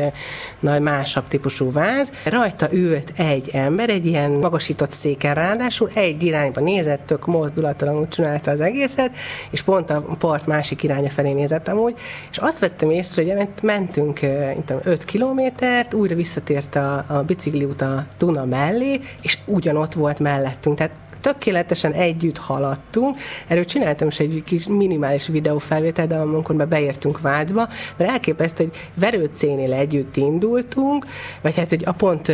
nagy 0.60 0.82
másabb 0.82 1.28
típusú 1.28 1.72
váz. 1.72 2.12
Rajta 2.26 2.74
ült 2.74 3.12
egy 3.18 3.50
ember, 3.54 3.90
egy 3.90 4.06
ilyen 4.06 4.32
magasított 4.32 4.92
széken 4.92 5.34
ráadásul, 5.34 5.90
egy 5.94 6.24
irányba 6.24 6.62
nézett, 6.62 7.06
tök 7.06 7.26
mozdulattalanul 7.26 8.08
csinálta 8.08 8.52
az 8.52 8.60
egészet, 8.60 9.12
és 9.50 9.62
pont 9.62 9.90
a 9.90 10.02
part 10.20 10.46
másik 10.46 10.84
iránya 10.84 11.10
felé 11.10 11.32
nézett 11.32 11.68
amúgy, 11.68 11.96
és 12.32 12.38
azt 12.38 12.60
vettem 12.60 12.90
észre, 12.90 13.24
hogy 13.24 13.48
mentünk 13.62 14.20
5 14.84 15.06
kilométert, 15.06 15.94
újra 15.94 16.16
visszatért 16.16 16.76
a, 16.76 16.96
a 17.08 17.26
út 17.68 17.82
a 17.82 18.06
Duna 18.18 18.46
mellé, 18.46 19.00
és 19.22 19.38
ugyanott 19.46 19.94
volt 19.94 20.20
mellé 20.20 20.37
mellettünk. 20.38 20.78
Tehát 20.78 20.94
tökéletesen 21.22 21.94
együtt 21.94 22.38
haladtunk. 22.38 23.18
Erről 23.48 23.66
csináltam 23.66 24.08
is 24.08 24.20
egy 24.20 24.44
kis 24.46 24.68
minimális 24.68 25.28
videófelvétel, 25.28 26.08
de 26.08 26.16
amikor 26.16 26.56
be 26.56 26.66
beértünk 26.66 27.22
Vácba, 27.22 27.68
mert 27.98 28.12
elképesztő, 28.12 28.64
hogy 28.64 28.80
Verőcénél 28.94 29.74
együtt 29.74 30.18
indultunk, 30.18 31.06
vagy 31.42 31.56
hát, 31.56 31.70
hogy 31.70 31.84
a 31.86 31.92
pont 31.92 32.32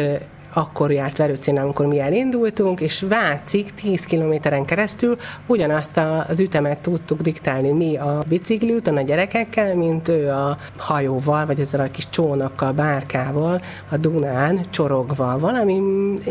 akkor 0.53 0.91
járt 0.91 1.17
Verőcén, 1.17 1.59
amikor 1.59 1.85
mi 1.85 1.99
elindultunk, 1.99 2.79
és 2.79 3.05
Vácig 3.09 3.73
10 3.73 4.05
kilométeren 4.05 4.65
keresztül 4.65 5.17
ugyanazt 5.45 5.99
az 6.27 6.39
ütemet 6.39 6.77
tudtuk 6.77 7.21
diktálni 7.21 7.71
mi 7.71 7.97
a 7.97 8.23
bicikliúton 8.27 8.97
a 8.97 9.01
gyerekekkel, 9.01 9.75
mint 9.75 10.07
ő 10.07 10.29
a 10.29 10.57
hajóval, 10.77 11.45
vagy 11.45 11.59
ezzel 11.59 11.79
a 11.79 11.91
kis 11.91 12.09
csónakkal, 12.09 12.71
bárkával, 12.71 13.59
a 13.89 13.97
Dunán 13.97 14.59
csorogva. 14.69 15.37
Valami 15.39 15.81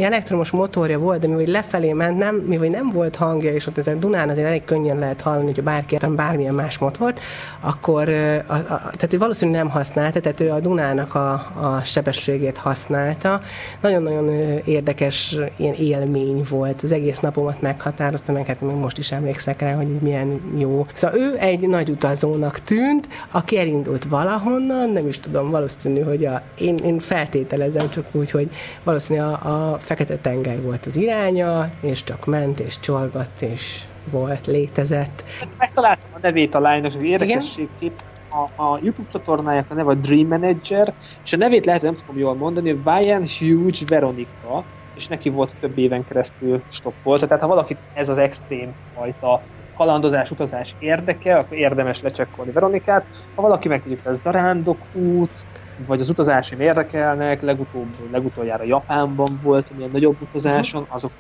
elektromos 0.01 0.51
motorja 0.51 0.99
volt, 0.99 1.21
de 1.21 1.27
mivel 1.27 1.45
lefelé 1.45 1.93
ment, 1.93 2.19
nem, 2.19 2.35
mivel 2.37 2.69
nem 2.69 2.91
volt 2.91 3.17
hangja, 3.17 3.53
és 3.53 3.67
ott 3.67 3.79
ezen 3.79 4.01
Dunán 4.01 4.29
azért 4.29 4.47
elég 4.47 4.65
könnyen 4.65 4.99
lehet 4.99 5.21
hallani, 5.21 5.53
hogy 5.53 5.63
bárki 5.63 5.99
bármilyen 6.17 6.55
más 6.55 6.79
motort, 6.79 7.21
akkor 7.61 8.09
a, 8.47 8.55
a, 8.55 8.91
tehát 8.93 9.17
valószínűleg 9.19 9.63
nem 9.63 9.71
használta, 9.71 10.21
tehát 10.21 10.41
ő 10.41 10.51
a 10.51 10.61
Dunának 10.61 11.15
a, 11.15 11.33
a 11.33 11.81
sebességét 11.85 12.57
használta. 12.57 13.41
Nagyon 13.81 14.03
nagyon 14.13 14.61
érdekes 14.65 15.37
ilyen 15.57 15.75
élmény 15.75 16.45
volt. 16.49 16.83
Az 16.83 16.93
egész 16.93 17.21
napomat 17.21 17.61
meghatározta, 17.61 18.33
meg 18.33 18.47
hát 18.47 18.61
még 18.61 18.77
most 18.77 18.99
is 18.99 19.13
emlékszek 19.13 19.61
rá, 19.61 19.75
hogy 19.75 19.87
milyen 19.87 20.41
jó. 20.59 20.87
Szóval 20.93 21.19
ő 21.19 21.37
egy 21.39 21.69
nagy 21.69 21.91
utazónak 21.91 22.61
tűnt, 22.61 23.09
aki 23.31 23.59
elindult 23.59 24.05
valahonnan, 24.05 24.91
nem 24.91 25.09
is 25.09 25.21
tudom, 25.21 25.51
valószínű, 25.51 26.01
hogy 26.01 26.25
a, 26.25 26.43
én, 26.59 26.77
én 26.77 26.99
feltételezem 26.99 27.91
csak 27.91 28.07
úgy, 28.13 28.31
hogy 28.31 28.51
valószínű 28.83 29.21
a, 29.21 29.73
a 29.73 29.79
Fekete-tenger 29.79 30.63
volt 30.63 30.87
az 30.87 30.97
iránya, 30.97 31.71
és 31.81 32.05
csak 32.05 32.27
ment, 32.27 32.61
és 32.61 32.81
csorgott, 32.81 33.41
és 33.41 33.81
volt, 34.11 34.47
létezett. 34.47 35.25
Megtaláltam 35.59 36.09
a 36.13 36.19
nevét 36.21 36.55
a 36.55 36.61
lánynak, 36.61 36.93
hogy 36.93 37.05
érdekességképp 37.05 37.97
a, 38.33 38.63
a 38.63 38.79
YouTube 38.83 39.09
csatornájának 39.13 39.71
a 39.71 39.75
neve 39.75 39.91
a 39.91 39.95
Dream 39.95 40.27
Manager, 40.27 40.93
és 41.25 41.33
a 41.33 41.37
nevét 41.37 41.65
lehet, 41.65 41.83
nem 41.83 41.97
tudom 41.97 42.19
jól 42.19 42.35
mondani, 42.35 42.73
Brian 42.73 43.29
Huge 43.39 43.85
Veronica, 43.89 44.65
és 44.95 45.07
neki 45.07 45.29
volt 45.29 45.55
több 45.61 45.79
éven 45.79 46.05
keresztül 46.07 46.63
stoppolt. 46.69 47.21
Tehát 47.27 47.43
ha 47.43 47.49
valakit 47.49 47.79
ez 47.95 48.09
az 48.09 48.19
extrém 48.19 48.75
fajta 48.95 49.43
kalandozás, 49.77 50.31
utazás 50.31 50.75
érdekel, 50.79 51.39
akkor 51.39 51.57
érdemes 51.57 52.01
lecsekkolni 52.01 52.53
Veronikát. 52.53 53.05
Ha 53.35 53.43
valaki 53.43 53.69
meg 53.69 53.83
tudjuk, 53.83 54.01
ez 54.05 54.17
zarándok 54.23 54.79
út, 54.93 55.45
vagy 55.87 56.01
az 56.01 56.09
utazásom 56.09 56.61
érdekelnek, 56.61 57.43
legutóbb, 57.43 58.11
legutoljára 58.11 58.65
Japánban 58.65 59.41
volt 59.43 59.77
milyen 59.77 59.91
nagyobb 59.93 60.17
utazáson, 60.21 60.87
azok 60.89 61.11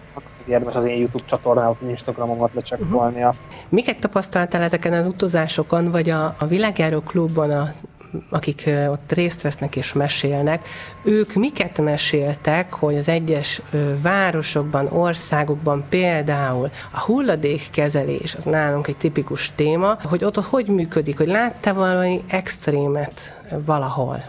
érdemes 0.46 0.74
az 0.74 0.84
én 0.84 0.98
YouTube 0.98 1.24
csatornámat, 1.26 1.76
Instagramomat 1.88 2.54
lecsekkolnia. 2.54 3.28
Uh-huh. 3.28 3.42
Miket 3.68 3.98
tapasztaltál 3.98 4.62
ezeken 4.62 4.92
az 4.92 5.06
utazásokon, 5.06 5.90
vagy 5.90 6.10
a, 6.10 6.34
a 6.38 6.46
világjáró 6.46 7.00
klubban 7.00 7.50
a 7.50 7.68
akik 8.30 8.70
ott 8.88 9.12
részt 9.12 9.42
vesznek 9.42 9.76
és 9.76 9.92
mesélnek, 9.92 10.66
ők 11.04 11.34
miket 11.34 11.80
meséltek, 11.80 12.72
hogy 12.72 12.96
az 12.96 13.08
egyes 13.08 13.62
városokban, 14.02 14.86
országokban 14.86 15.84
például 15.88 16.70
a 16.92 17.00
hulladékkezelés, 17.00 18.34
az 18.34 18.44
nálunk 18.44 18.86
egy 18.86 18.96
tipikus 18.96 19.52
téma, 19.54 19.98
hogy 20.02 20.24
ott 20.24 20.36
hogy 20.36 20.66
működik, 20.66 21.16
hogy 21.16 21.28
látta 21.28 21.74
valami 21.74 22.20
extrémet 22.28 23.42
valahol? 23.64 24.22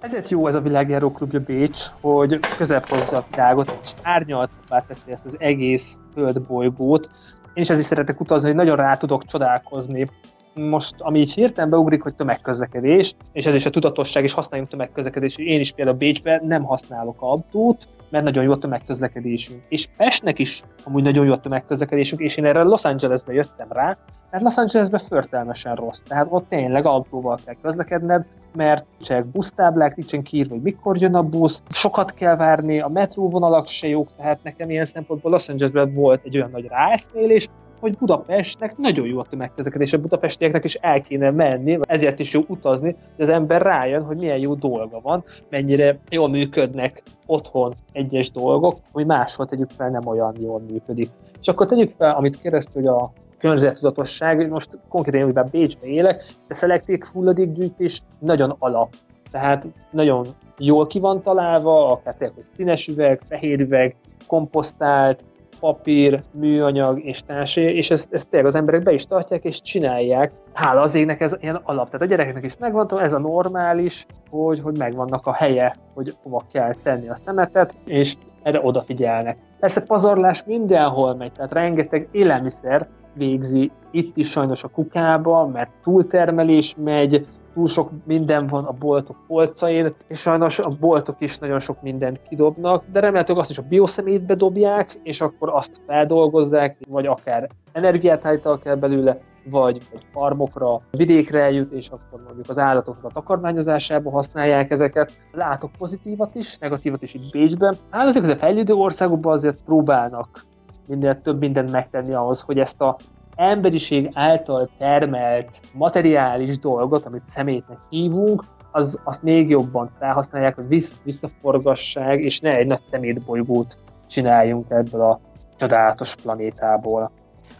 Ezért 0.00 0.28
jó 0.28 0.46
ez 0.46 0.54
a 0.54 0.60
világjáró 0.60 1.12
klubja 1.12 1.40
Bécs, 1.40 1.78
hogy 2.00 2.38
közel 2.58 2.82
hozza 2.88 3.16
a 3.16 3.24
világot, 3.30 3.78
és 3.82 3.90
árnyaltabbá 4.02 4.84
teszi 4.86 5.12
ezt 5.12 5.24
az 5.24 5.34
egész 5.38 5.96
földbolygót. 6.12 7.08
Én 7.54 7.62
is 7.62 7.70
ezért 7.70 7.86
szeretek 7.86 8.20
utazni, 8.20 8.46
hogy 8.46 8.56
nagyon 8.56 8.76
rá 8.76 8.96
tudok 8.96 9.26
csodálkozni 9.26 10.10
most, 10.54 10.94
ami 10.98 11.18
így 11.20 11.32
hirtelen 11.32 11.70
beugrik, 11.70 12.02
hogy 12.02 12.14
tömegközlekedés, 12.14 13.14
és 13.32 13.44
ez 13.44 13.54
is 13.54 13.66
a 13.66 13.70
tudatosság, 13.70 14.24
és 14.24 14.32
használjunk 14.32 14.70
tömegközlekedést. 14.70 15.38
Én 15.38 15.60
is 15.60 15.72
például 15.72 15.96
Bécsben 15.96 16.46
nem 16.46 16.62
használok 16.62 17.22
autót, 17.22 17.88
mert 18.10 18.24
nagyon 18.24 18.44
jó 18.44 18.52
a 18.52 18.58
tömegközlekedésünk. 18.58 19.62
És 19.68 19.88
Pestnek 19.96 20.38
is 20.38 20.62
amúgy 20.84 21.02
nagyon 21.02 21.26
jó 21.26 21.32
a 21.32 21.40
tömegközlekedésünk, 21.40 22.20
és 22.20 22.36
én 22.36 22.44
erre 22.44 22.62
Los 22.62 22.82
Angelesbe 22.82 23.32
jöttem 23.32 23.68
rá, 23.70 23.96
mert 24.30 24.42
Los 24.42 24.56
Angelesben 24.56 25.02
förtelmesen 25.08 25.74
rossz. 25.74 26.00
Tehát 26.08 26.26
ott 26.30 26.48
tényleg 26.48 26.86
autóval 26.86 27.38
kell 27.44 27.54
közlekedned, 27.62 28.24
mert 28.54 28.86
nincsenek 28.98 29.26
busztáblák, 29.26 29.96
nincsen 29.96 30.22
kiírva, 30.22 30.54
hogy 30.54 30.62
mikor 30.62 30.96
jön 30.96 31.14
a 31.14 31.22
busz, 31.22 31.62
sokat 31.70 32.12
kell 32.12 32.36
várni, 32.36 32.80
a 32.80 32.88
metróvonalak 32.88 33.66
se 33.66 33.88
jók, 33.88 34.08
tehát 34.16 34.38
nekem 34.42 34.70
ilyen 34.70 34.86
szempontból 34.86 35.30
Los 35.30 35.48
Angelesben 35.48 35.94
volt 35.94 36.24
egy 36.24 36.36
olyan 36.36 36.50
nagy 36.50 36.66
ráeszmélés, 36.66 37.48
hogy 37.80 37.96
Budapestnek 37.98 38.76
nagyon 38.76 39.06
jó 39.06 39.18
a 39.18 39.24
tömegközlekedés, 39.24 39.92
a 39.92 40.00
budapestieknek 40.00 40.64
is 40.64 40.74
el 40.74 41.02
kéne 41.02 41.30
menni, 41.30 41.78
ezért 41.80 42.18
is 42.18 42.32
jó 42.32 42.44
utazni, 42.46 42.96
hogy 43.16 43.24
az 43.24 43.30
ember 43.30 43.62
rájön, 43.62 44.02
hogy 44.04 44.16
milyen 44.16 44.38
jó 44.38 44.54
dolga 44.54 45.00
van, 45.00 45.24
mennyire 45.50 45.98
jól 46.10 46.28
működnek 46.28 47.02
otthon 47.26 47.74
egyes 47.92 48.30
dolgok, 48.30 48.76
hogy 48.92 49.06
máshol 49.06 49.46
tegyük 49.46 49.70
fel 49.70 49.88
nem 49.88 50.06
olyan 50.06 50.34
jól 50.40 50.60
működik. 50.70 51.10
És 51.40 51.48
akkor 51.48 51.66
tegyük 51.66 51.94
fel, 51.96 52.14
amit 52.14 52.40
kérdeztük, 52.40 52.74
hogy 52.74 52.86
a 52.86 53.10
környezettudatosság, 53.38 54.50
most 54.50 54.68
konkrétan, 54.88 55.22
amiben 55.22 55.48
Bécsbe 55.50 55.86
élek, 55.86 56.24
de 56.48 56.54
szelektív 56.54 57.00
hulladékgyűjtés 57.12 58.02
nagyon 58.18 58.56
alap. 58.58 58.94
Tehát 59.30 59.64
nagyon 59.90 60.26
jól 60.58 60.86
ki 60.86 60.98
van 60.98 61.22
találva, 61.22 61.90
akár 61.92 62.14
tényleg, 62.14 62.36
hogy 62.36 62.46
színes 62.56 62.86
üveg, 62.86 63.20
fehér 63.28 63.60
üveg, 63.60 63.96
komposztált, 64.26 65.24
papír, 65.60 66.20
műanyag 66.32 67.04
és 67.04 67.20
társé, 67.26 67.74
és 67.74 67.90
ezt, 67.90 68.08
ezt 68.10 68.28
tényleg 68.28 68.48
az 68.48 68.58
emberek 68.58 68.82
be 68.82 68.92
is 68.92 69.04
tartják, 69.04 69.44
és 69.44 69.62
csinálják. 69.62 70.32
Hála 70.52 70.80
az 70.80 70.94
égnek 70.94 71.20
ez 71.20 71.32
ilyen 71.40 71.60
alap. 71.62 71.86
Tehát 71.86 72.06
a 72.06 72.10
gyerekeknek 72.10 72.44
is 72.44 72.56
megvan, 72.58 73.00
ez 73.00 73.12
a 73.12 73.18
normális, 73.18 74.06
hogy, 74.30 74.60
hogy 74.60 74.76
megvannak 74.76 75.26
a 75.26 75.32
helye, 75.32 75.76
hogy 75.94 76.14
hova 76.22 76.42
kell 76.52 76.74
tenni 76.82 77.08
a 77.08 77.18
szemetet, 77.24 77.74
és 77.84 78.16
erre 78.42 78.60
odafigyelnek. 78.62 79.38
Persze 79.60 79.80
pazarlás 79.80 80.42
mindenhol 80.46 81.14
megy, 81.14 81.32
tehát 81.32 81.52
rengeteg 81.52 82.08
élelmiszer 82.10 82.88
végzi 83.14 83.70
itt 83.90 84.16
is 84.16 84.30
sajnos 84.30 84.64
a 84.64 84.68
kukába, 84.68 85.46
mert 85.46 85.70
túltermelés 85.82 86.74
megy, 86.84 87.26
túl 87.54 87.68
sok 87.68 87.90
minden 88.04 88.46
van 88.46 88.64
a 88.64 88.72
boltok 88.72 89.16
polcain, 89.26 89.94
és 90.06 90.20
sajnos 90.20 90.58
a 90.58 90.76
boltok 90.80 91.16
is 91.18 91.38
nagyon 91.38 91.60
sok 91.60 91.82
mindent 91.82 92.22
kidobnak, 92.28 92.84
de 92.92 93.00
remélhetőleg 93.00 93.42
azt 93.42 93.50
is 93.50 93.58
a 93.58 93.64
bioszemétbe 93.68 94.34
dobják, 94.34 95.00
és 95.02 95.20
akkor 95.20 95.48
azt 95.48 95.70
feldolgozzák, 95.86 96.78
vagy 96.88 97.06
akár 97.06 97.48
energiát 97.72 98.24
állítanak 98.24 98.64
el 98.64 98.76
belőle, 98.76 99.20
vagy, 99.50 99.78
vagy 99.92 100.02
farmokra, 100.12 100.80
vidékre 100.90 101.42
eljut, 101.42 101.72
és 101.72 101.88
akkor 101.88 102.22
mondjuk 102.24 102.48
az 102.48 102.58
állatoknak 102.58 103.04
a 103.04 103.14
takarmányozásába 103.14 104.10
használják 104.10 104.70
ezeket. 104.70 105.12
Látok 105.32 105.70
pozitívat 105.78 106.34
is, 106.34 106.58
negatívat 106.58 107.02
is 107.02 107.14
itt 107.14 107.30
Bécsben. 107.30 107.76
Állatok 107.90 108.24
a 108.24 108.36
fejlődő 108.36 108.72
országokban 108.72 109.32
azért 109.32 109.64
próbálnak 109.64 110.46
minden 110.88 111.22
több 111.22 111.38
mindent 111.38 111.70
megtenni 111.70 112.12
ahhoz, 112.12 112.40
hogy 112.40 112.58
ezt 112.58 112.80
a 112.80 112.96
emberiség 113.36 114.10
által 114.12 114.70
termelt 114.78 115.48
materiális 115.72 116.58
dolgot, 116.58 117.06
amit 117.06 117.22
szemétnek 117.34 117.78
hívunk, 117.88 118.44
az, 118.70 118.98
azt 119.04 119.22
még 119.22 119.48
jobban 119.48 119.90
felhasználják, 119.98 120.54
hogy 120.54 120.68
vissz, 120.68 120.92
visszaforgassák, 121.02 122.18
és 122.18 122.40
ne 122.40 122.56
egy 122.56 122.66
nagy 122.66 122.82
szemétbolygót 122.90 123.76
csináljunk 124.08 124.70
ebből 124.70 125.00
a 125.00 125.20
csodálatos 125.56 126.14
planétából. 126.22 127.10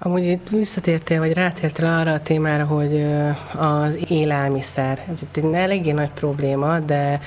Amúgy 0.00 0.24
itt 0.24 0.48
visszatértél, 0.48 1.18
vagy 1.18 1.32
rátértél 1.32 1.86
arra 1.86 2.12
a 2.12 2.20
témára, 2.20 2.66
hogy 2.66 3.04
az 3.58 4.10
élelmiszer, 4.10 4.98
ez 5.12 5.22
itt 5.22 5.36
egy 5.36 5.54
eléggé 5.54 5.92
nagy 5.92 6.12
probléma, 6.12 6.78
de 6.78 7.20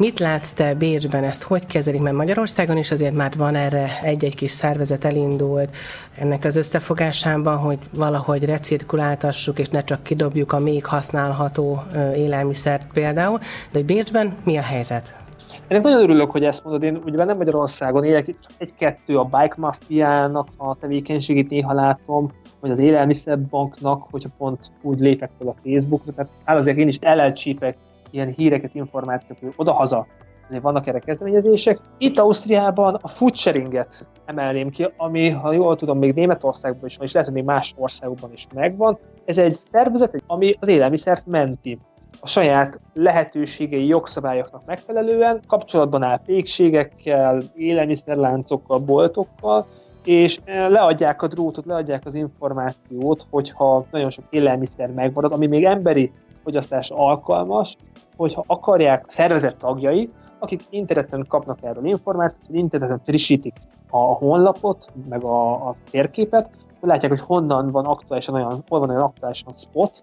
mit 0.00 0.18
látsz 0.18 0.52
te 0.52 0.74
Bécsben, 0.74 1.24
ezt 1.24 1.42
hogy 1.42 1.66
kezelik? 1.66 2.00
Mert 2.00 2.16
Magyarországon 2.16 2.76
is 2.76 2.90
azért 2.90 3.14
már 3.14 3.30
van 3.36 3.54
erre 3.54 3.88
egy-egy 4.02 4.34
kis 4.34 4.50
szervezet 4.50 5.04
elindult 5.04 5.76
ennek 6.18 6.44
az 6.44 6.56
összefogásában, 6.56 7.56
hogy 7.56 7.78
valahogy 7.92 8.44
recirkuláltassuk, 8.44 9.58
és 9.58 9.68
ne 9.68 9.84
csak 9.84 10.02
kidobjuk 10.02 10.52
a 10.52 10.58
még 10.58 10.84
használható 10.84 11.82
élelmiszert 12.14 12.92
például, 12.92 13.38
de 13.38 13.44
hogy 13.72 13.84
Bécsben 13.84 14.34
mi 14.44 14.56
a 14.56 14.62
helyzet? 14.62 15.22
Én 15.68 15.80
nagyon 15.80 16.02
örülök, 16.02 16.30
hogy 16.30 16.44
ezt 16.44 16.64
mondod. 16.64 16.82
Én 16.82 17.00
ugye 17.04 17.24
nem 17.24 17.36
Magyarországon 17.36 18.04
élek, 18.04 18.34
egy-kettő 18.58 19.18
a 19.18 19.24
bike 19.24 19.54
mafiának 19.56 20.48
a 20.56 20.74
tevékenységét 20.74 21.50
néha 21.50 21.72
látom, 21.72 22.32
vagy 22.60 22.70
az 22.70 22.78
élelmiszerbanknak, 22.78 24.06
hogyha 24.10 24.28
pont 24.38 24.58
úgy 24.82 24.98
lépek 24.98 25.30
fel 25.38 25.48
a 25.48 25.54
Facebookra. 25.64 26.12
Tehát 26.12 26.30
áll 26.44 26.56
azért 26.56 26.76
én 26.76 26.88
is 26.88 26.98
elelcsípek 27.00 27.76
ilyen 28.10 28.28
híreket, 28.28 28.74
információkat 28.74 29.54
oda-haza. 29.56 30.06
Azért 30.48 30.62
vannak 30.62 30.86
erre 30.86 30.98
kezdeményezések. 30.98 31.78
Itt 31.98 32.18
Ausztriában 32.18 32.94
a 32.94 33.08
food 33.08 33.36
sharinget 33.36 34.06
emelném 34.24 34.70
ki, 34.70 34.88
ami, 34.96 35.30
ha 35.30 35.52
jól 35.52 35.76
tudom, 35.76 35.98
még 35.98 36.14
Németországban 36.14 36.88
is 36.88 36.96
van, 36.96 37.06
és 37.06 37.12
lehet, 37.12 37.28
hogy 37.28 37.38
még 37.38 37.46
más 37.46 37.74
országokban 37.76 38.32
is 38.32 38.46
megvan. 38.54 38.98
Ez 39.24 39.38
egy 39.38 39.58
szervezet, 39.72 40.22
ami 40.26 40.56
az 40.60 40.68
élelmiszert 40.68 41.26
menti 41.26 41.78
a 42.20 42.26
saját 42.26 42.80
lehetőségei, 42.94 43.86
jogszabályoknak 43.86 44.64
megfelelően 44.66 45.40
kapcsolatban 45.46 46.02
áll 46.02 46.20
pékségekkel, 46.26 47.42
élelmiszerláncokkal, 47.54 48.78
boltokkal, 48.78 49.66
és 50.04 50.38
eh, 50.44 50.68
leadják 50.68 51.22
a 51.22 51.26
drótot, 51.26 51.64
leadják 51.64 52.02
az 52.06 52.14
információt, 52.14 53.26
hogyha 53.30 53.86
nagyon 53.90 54.10
sok 54.10 54.24
élelmiszer 54.30 54.90
megmarad, 54.90 55.32
ami 55.32 55.46
még 55.46 55.64
emberi 55.64 56.12
fogyasztás 56.42 56.90
alkalmas, 56.90 57.76
hogyha 58.20 58.44
akarják 58.46 59.04
a 59.08 59.12
szervezet 59.12 59.56
tagjai, 59.56 60.10
akik 60.38 60.62
interneten 60.70 61.24
kapnak 61.28 61.58
erről 61.62 61.84
információt, 61.84 62.42
interneten 62.48 63.00
frissítik 63.04 63.56
a 63.90 63.98
honlapot, 63.98 64.86
meg 65.08 65.24
a, 65.24 65.52
a 65.68 65.74
térképet, 65.90 66.50
látják, 66.80 67.10
hogy 67.10 67.20
honnan 67.20 67.70
van 67.70 67.84
aktuálisan 67.84 68.34
olyan, 68.34 68.64
hol 68.68 68.78
van 68.78 68.90
olyan 68.90 69.02
aktuálisan 69.02 69.54
spot, 69.56 70.02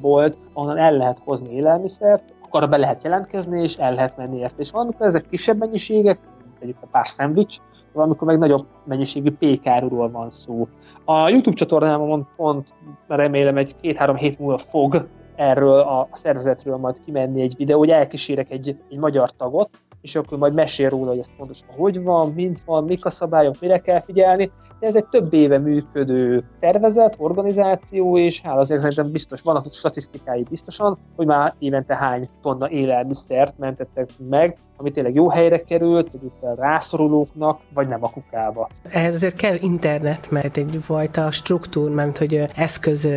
bolt, 0.00 0.36
ahonnan 0.52 0.78
el 0.78 0.92
lehet 0.92 1.18
hozni 1.24 1.54
élelmiszert, 1.54 2.34
akkor 2.44 2.68
be 2.68 2.76
lehet 2.76 3.02
jelentkezni, 3.02 3.62
és 3.62 3.74
el 3.74 3.94
lehet 3.94 4.16
menni 4.16 4.38
érte. 4.38 4.62
És 4.62 4.70
valamikor 4.70 5.06
ezek 5.06 5.28
kisebb 5.28 5.58
mennyiségek, 5.58 6.18
mondjuk 6.58 6.82
a 6.82 6.86
pár 6.90 7.06
szendvics, 7.06 7.56
valamikor 7.92 8.26
meg 8.26 8.38
nagyobb 8.38 8.66
mennyiségű 8.84 9.32
pékáruról 9.32 10.10
van 10.10 10.30
szó. 10.30 10.68
A 11.04 11.28
YouTube 11.28 11.56
csatornámon 11.56 12.28
pont 12.36 12.72
remélem 13.08 13.56
egy 13.56 13.74
két-három 13.80 14.16
hét 14.16 14.38
múlva 14.38 14.58
fog 14.58 15.06
erről 15.36 15.78
a 15.78 16.08
szervezetről 16.12 16.76
majd 16.76 17.00
kimenni 17.04 17.42
egy 17.42 17.56
videó, 17.56 17.78
hogy 17.78 17.90
elkísérek 17.90 18.50
egy, 18.50 18.76
egy 18.90 18.98
magyar 18.98 19.30
tagot, 19.36 19.70
és 20.00 20.14
akkor 20.14 20.38
majd 20.38 20.54
mesél 20.54 20.88
róla, 20.88 21.08
hogy 21.08 21.18
ez 21.18 21.36
pontosan 21.36 21.68
hogy 21.76 22.02
van, 22.02 22.32
mint 22.32 22.64
van, 22.64 22.84
mik 22.84 23.04
a 23.04 23.10
szabályok, 23.10 23.60
mire 23.60 23.78
kell 23.78 24.00
figyelni, 24.00 24.50
ez 24.80 24.94
egy 24.94 25.06
több 25.06 25.32
éve 25.32 25.58
működő 25.58 26.44
tervezet, 26.60 27.14
organizáció, 27.18 28.18
és 28.18 28.40
hála 28.40 28.60
azért 28.60 28.80
szerintem 28.80 29.10
biztos, 29.10 29.40
vannak 29.40 29.72
statisztikái 29.72 30.42
biztosan, 30.50 30.98
hogy 31.16 31.26
már 31.26 31.54
évente 31.58 31.96
hány 31.96 32.28
tonna 32.42 32.70
élelmiszert 32.70 33.58
mentettek 33.58 34.08
meg, 34.28 34.56
ami 34.76 34.90
tényleg 34.90 35.14
jó 35.14 35.28
helyre 35.28 35.62
került, 35.62 36.10
itt 36.14 36.42
a 36.42 36.54
rászorulóknak, 36.54 37.60
vagy 37.74 37.88
nem 37.88 38.04
a 38.04 38.10
kukába. 38.10 38.68
Ehhez 38.90 39.14
azért 39.14 39.36
kell 39.36 39.56
internet, 39.60 40.30
mert 40.30 40.56
egyfajta 40.56 41.30
struktúr, 41.30 41.90
mert 41.90 42.18
hogy 42.18 42.44
eszköz, 42.54 43.08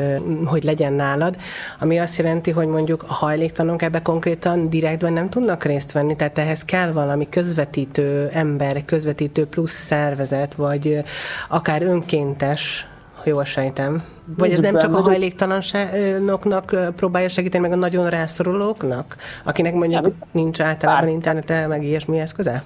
hogy 0.46 0.64
legyen 0.64 0.94
nálad, 0.94 1.38
ami 1.80 2.00
azt 2.00 2.18
jelenti, 2.18 2.52
hogy 2.52 2.68
mondjuk 2.68 3.04
a 3.04 3.14
hajléktalanok 3.14 3.82
ebbe 3.82 4.02
konkrétan 4.02 4.70
direktben 4.70 5.14
nem 5.14 5.30
tudnak 5.30 5.64
részt 5.64 5.92
venni, 5.92 6.16
tehát 6.16 6.38
ehhez 6.38 6.66
kell 6.66 6.92
valami 6.92 7.30
közvetítő 7.30 8.30
ember, 8.34 8.86
közvetítő 8.86 9.48
plusz 9.48 9.72
szervezet, 9.72 10.54
vagy 10.54 11.04
akár 11.50 11.84
önkéntes, 11.84 12.88
jól 13.30 13.46
sejtem. 13.46 14.04
Vagy 14.38 14.52
ez 14.52 14.60
nem 14.60 14.78
csak 14.78 14.96
a 14.96 15.02
hajléktalanoknak 15.02 16.76
próbálja 16.96 17.30
segíteni, 17.30 17.64
meg 17.64 17.72
a 17.72 17.80
nagyon 17.80 18.10
rászorulóknak, 18.10 19.16
akinek 19.46 19.74
mondjuk 19.74 20.14
nincs 20.32 20.62
általában 20.62 21.10
internete, 21.10 21.68
meg 21.68 21.84
ilyesmi 21.84 22.20
eszköze? 22.20 22.64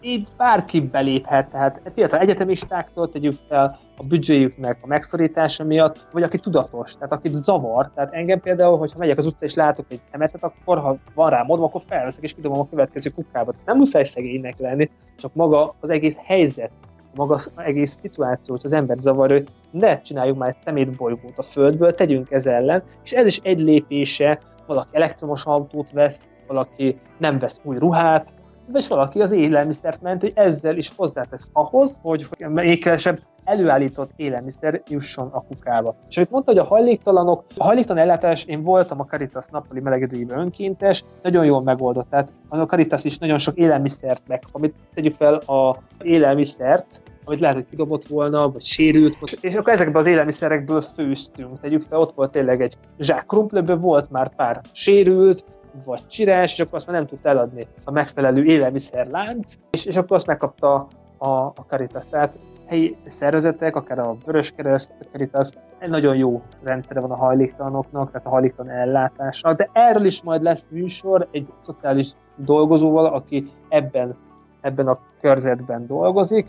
így 0.00 0.26
bárki 0.36 0.80
beléphet, 0.80 1.50
tehát 1.50 1.80
fiatal 1.94 2.18
egyetemistáktól 2.18 3.10
tegyük 3.10 3.36
fel 3.48 3.78
a 3.96 4.06
büdzséjüknek 4.06 4.78
a 4.80 4.86
megszorítása 4.86 5.64
miatt, 5.64 6.06
vagy 6.12 6.22
aki 6.22 6.38
tudatos, 6.38 6.92
tehát 6.92 7.12
aki 7.12 7.30
zavar. 7.42 7.90
Tehát 7.94 8.12
engem 8.12 8.40
például, 8.40 8.78
hogyha 8.78 8.98
megyek 8.98 9.18
az 9.18 9.26
utca 9.26 9.44
és 9.44 9.54
látok 9.54 9.86
egy 9.88 10.00
szemetet, 10.10 10.42
akkor 10.42 10.78
ha 10.78 10.96
van 11.14 11.30
rá 11.30 11.42
modva, 11.42 11.64
akkor 11.64 11.82
felveszek 11.88 12.22
és 12.22 12.34
kidobom 12.34 12.58
a 12.58 12.68
következő 12.68 13.10
kukába. 13.10 13.52
Nem 13.64 13.76
muszáj 13.76 14.04
szegénynek 14.04 14.58
lenni, 14.58 14.90
csak 15.16 15.34
maga 15.34 15.74
az 15.80 15.90
egész 15.90 16.16
helyzet, 16.24 16.70
maga 17.18 17.34
az 17.34 17.50
egész 17.56 17.96
szituációt 18.00 18.64
az 18.64 18.72
ember 18.72 18.96
zavar, 19.00 19.30
hogy 19.30 19.48
ne 19.70 20.00
csináljuk 20.02 20.38
már 20.38 20.48
egy 20.48 20.62
szemétbolygót 20.64 21.38
a 21.38 21.42
Földből, 21.42 21.92
tegyünk 21.92 22.30
ez 22.30 22.46
ellen, 22.46 22.82
és 23.04 23.10
ez 23.10 23.26
is 23.26 23.38
egy 23.42 23.58
lépése, 23.58 24.38
valaki 24.66 24.88
elektromos 24.96 25.44
autót 25.44 25.90
vesz, 25.90 26.18
valaki 26.46 26.98
nem 27.18 27.38
vesz 27.38 27.60
új 27.62 27.78
ruhát, 27.78 28.26
és 28.74 28.88
valaki 28.88 29.20
az 29.20 29.30
élelmiszert 29.30 30.02
ment, 30.02 30.20
hogy 30.20 30.32
ezzel 30.34 30.76
is 30.76 30.92
hozzátesz 30.96 31.48
ahhoz, 31.52 31.96
hogy 32.02 32.26
még 32.38 32.82
kevesebb 32.82 33.18
előállított 33.44 34.10
élelmiszer 34.16 34.82
jusson 34.88 35.28
a 35.32 35.44
kukába. 35.44 35.94
És 36.08 36.16
amit 36.16 36.30
mondta, 36.30 36.50
hogy 36.50 36.60
a 36.60 36.64
hajléktalanok, 36.64 37.44
a 37.56 37.64
hajléktalan 37.64 38.02
ellátás, 38.02 38.44
én 38.44 38.62
voltam 38.62 39.00
a 39.00 39.04
Caritas 39.04 39.44
nappali 39.50 39.80
melegedőjében 39.80 40.38
önkéntes, 40.38 41.04
nagyon 41.22 41.44
jól 41.44 41.62
megoldott. 41.62 42.10
Tehát 42.10 42.32
a 42.48 42.56
Caritas 42.56 43.04
is 43.04 43.18
nagyon 43.18 43.38
sok 43.38 43.56
élelmiszert 43.56 44.22
meg, 44.26 44.42
amit 44.52 44.74
tegyük 44.94 45.14
fel 45.14 45.34
a 45.34 45.76
élelmiszert, 46.02 47.00
amit 47.28 47.40
lehet, 47.40 47.56
hogy 47.56 47.66
kidobott 47.70 48.06
volna, 48.06 48.50
vagy 48.50 48.64
sérült, 48.64 49.18
és 49.40 49.54
akkor 49.54 49.72
ezekben 49.72 50.02
az 50.02 50.08
élelmiszerekből 50.08 50.80
főztünk. 50.80 51.60
Tegyük 51.60 51.82
fel, 51.88 51.98
ott 51.98 52.14
volt 52.14 52.30
tényleg 52.30 52.60
egy 52.60 52.76
zsák 52.98 53.26
krumplőből, 53.26 53.78
volt 53.78 54.10
már 54.10 54.34
pár 54.34 54.60
sérült, 54.72 55.44
vagy 55.84 56.06
csirás, 56.06 56.52
és 56.52 56.58
akkor 56.58 56.78
azt 56.78 56.86
már 56.86 56.96
nem 56.96 57.06
tudta 57.06 57.28
eladni 57.28 57.66
a 57.84 57.90
megfelelő 57.90 58.44
élelmiszerlánc, 58.44 59.46
és, 59.70 59.84
és 59.84 59.96
akkor 59.96 60.16
azt 60.16 60.26
megkapta 60.26 60.88
a, 61.18 61.28
a 61.28 61.64
Caritas. 61.68 62.04
Tehát 62.10 62.38
helyi 62.66 62.96
szervezetek, 63.18 63.76
akár 63.76 63.98
a 63.98 64.16
Vöröskereszt, 64.26 64.90
a 65.00 65.04
Caritas, 65.12 65.48
egy 65.78 65.88
nagyon 65.88 66.16
jó 66.16 66.42
rendszere 66.62 67.00
van 67.00 67.10
a 67.10 67.16
hajléktalanoknak, 67.16 68.10
tehát 68.10 68.26
a 68.26 68.30
hajléktalan 68.30 68.72
ellátása, 68.72 69.54
de 69.54 69.70
erről 69.72 70.04
is 70.04 70.22
majd 70.22 70.42
lesz 70.42 70.62
műsor 70.68 71.28
egy 71.30 71.46
szociális 71.64 72.08
dolgozóval, 72.36 73.06
aki 73.06 73.50
ebben, 73.68 74.16
ebben 74.60 74.88
a 74.88 74.98
körzetben 75.20 75.86
dolgozik. 75.86 76.46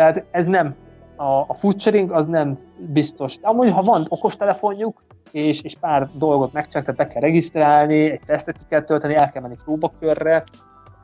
Tehát 0.00 0.24
ez 0.30 0.46
nem, 0.46 0.74
a, 1.16 1.24
a 1.24 1.56
food 1.58 1.80
sharing 1.80 2.10
az 2.10 2.26
nem 2.26 2.58
biztos. 2.76 3.34
Amúgy, 3.40 3.70
ha 3.70 3.82
van 3.82 4.06
okostelefonjuk, 4.08 5.02
és, 5.30 5.60
és 5.62 5.76
pár 5.80 6.08
dolgot 6.12 6.52
megcsinálni, 6.52 6.86
tehát 6.86 7.00
be 7.00 7.12
kell 7.12 7.22
regisztrálni, 7.22 8.10
egy 8.10 8.20
tesztet 8.26 8.56
kell 8.68 8.82
tölteni, 8.82 9.14
el 9.14 9.30
kell 9.30 9.42
menni 9.42 9.56
próbakörre, 9.64 10.44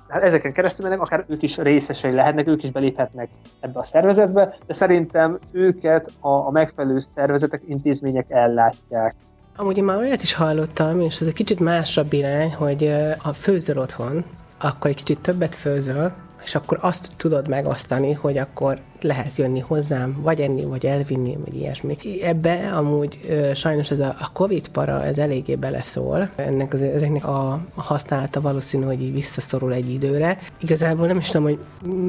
hát 0.09 0.23
ezeken 0.23 0.53
keresztül 0.53 0.85
mennek, 0.85 1.01
akár 1.01 1.25
ők 1.29 1.43
is 1.43 1.57
részesei 1.57 2.13
lehetnek, 2.13 2.47
ők 2.47 2.63
is 2.63 2.71
beléphetnek 2.71 3.29
ebbe 3.61 3.79
a 3.79 3.87
szervezetbe, 3.93 4.57
de 4.67 4.75
szerintem 4.75 5.39
őket 5.53 6.11
a, 6.21 6.29
a 6.29 6.51
megfelelő 6.51 7.03
szervezetek, 7.15 7.63
intézmények 7.67 8.31
ellátják. 8.31 9.15
Amúgy 9.57 9.77
én 9.77 9.85
már 9.85 9.99
olyat 9.99 10.23
is 10.23 10.35
hallottam, 10.35 11.01
és 11.01 11.21
ez 11.21 11.27
egy 11.27 11.35
kicsit 11.35 11.61
másabb 11.61 12.13
irány, 12.13 12.55
hogy 12.55 12.93
ha 13.19 13.33
főzöl 13.33 13.79
otthon, 13.79 14.25
akkor 14.61 14.91
egy 14.91 14.97
kicsit 14.97 15.21
többet 15.21 15.55
főzöl, 15.55 16.13
és 16.47 16.55
akkor 16.55 16.79
azt 16.81 17.11
tudod 17.17 17.49
megosztani, 17.49 18.13
hogy 18.13 18.39
akkor 18.39 18.81
lehet 19.01 19.37
jönni 19.37 19.61
hozzám, 19.61 20.17
vagy 20.23 20.41
enni, 20.41 20.65
vagy 20.65 20.87
elvinni, 20.87 21.37
vagy 21.45 21.55
ilyesmi. 21.55 21.97
Ebbe 22.23 22.73
amúgy 22.75 23.19
sajnos 23.55 23.91
ez 23.91 23.99
a, 23.99 24.15
Covid 24.33 24.69
para, 24.69 25.05
ez 25.05 25.19
eléggé 25.19 25.55
beleszól. 25.55 26.31
Ennek 26.37 26.73
az, 26.73 26.83
ezeknek 26.83 27.27
a, 27.27 27.61
használata 27.75 28.41
valószínű, 28.41 28.85
hogy 28.85 29.03
így 29.03 29.13
visszaszorul 29.13 29.73
egy 29.73 29.93
időre. 29.93 30.39
Igazából 30.61 31.07
nem 31.07 31.17
is 31.17 31.29
tudom, 31.29 31.43
hogy 31.43 31.59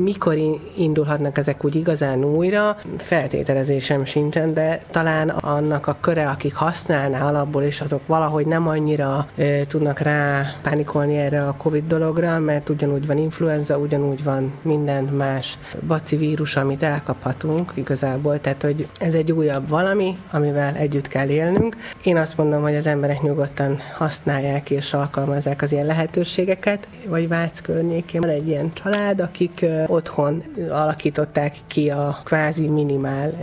mikor 0.03 0.37
indulhatnak 0.77 1.37
ezek 1.37 1.65
úgy 1.65 1.75
igazán 1.75 2.23
újra, 2.23 2.77
feltételezésem 2.97 4.05
sincsen, 4.05 4.53
de 4.53 4.83
talán 4.91 5.29
annak 5.29 5.87
a 5.87 5.97
köre, 5.99 6.29
akik 6.29 6.55
használná 6.55 7.27
alapból, 7.27 7.63
és 7.63 7.81
azok 7.81 8.07
valahogy 8.07 8.45
nem 8.45 8.67
annyira 8.67 9.27
e, 9.35 9.65
tudnak 9.65 9.99
rá 9.99 10.45
pánikolni 10.61 11.17
erre 11.17 11.47
a 11.47 11.55
Covid 11.57 11.87
dologra, 11.87 12.39
mert 12.39 12.69
ugyanúgy 12.69 13.07
van 13.07 13.17
influenza, 13.17 13.77
ugyanúgy 13.77 14.23
van 14.23 14.53
minden 14.61 15.03
más 15.03 15.57
baci 15.87 16.15
vírus, 16.15 16.55
amit 16.55 16.76
elkaphatunk 16.83 17.71
igazából, 17.73 18.41
tehát 18.41 18.61
hogy 18.61 18.87
ez 18.99 19.13
egy 19.13 19.31
újabb 19.31 19.69
valami, 19.69 20.17
amivel 20.31 20.75
együtt 20.75 21.07
kell 21.07 21.27
élnünk. 21.27 21.77
Én 22.03 22.17
azt 22.17 22.37
mondom, 22.37 22.61
hogy 22.61 22.75
az 22.75 22.87
emberek 22.87 23.21
nyugodtan 23.21 23.79
használják 23.97 24.69
és 24.69 24.93
alkalmazzák 24.93 25.61
az 25.61 25.71
ilyen 25.71 25.85
lehetőségeket, 25.85 26.87
vagy 27.07 27.27
Vác 27.27 27.61
környékén. 27.61 28.21
Van 28.21 28.29
egy 28.29 28.47
ilyen 28.47 28.73
család, 28.73 29.19
akik 29.19 29.65
otthon 29.87 30.43
alakították 30.69 31.55
ki 31.67 31.89
a 31.89 32.21
kvázi 32.23 32.67
minimál, 32.67 33.33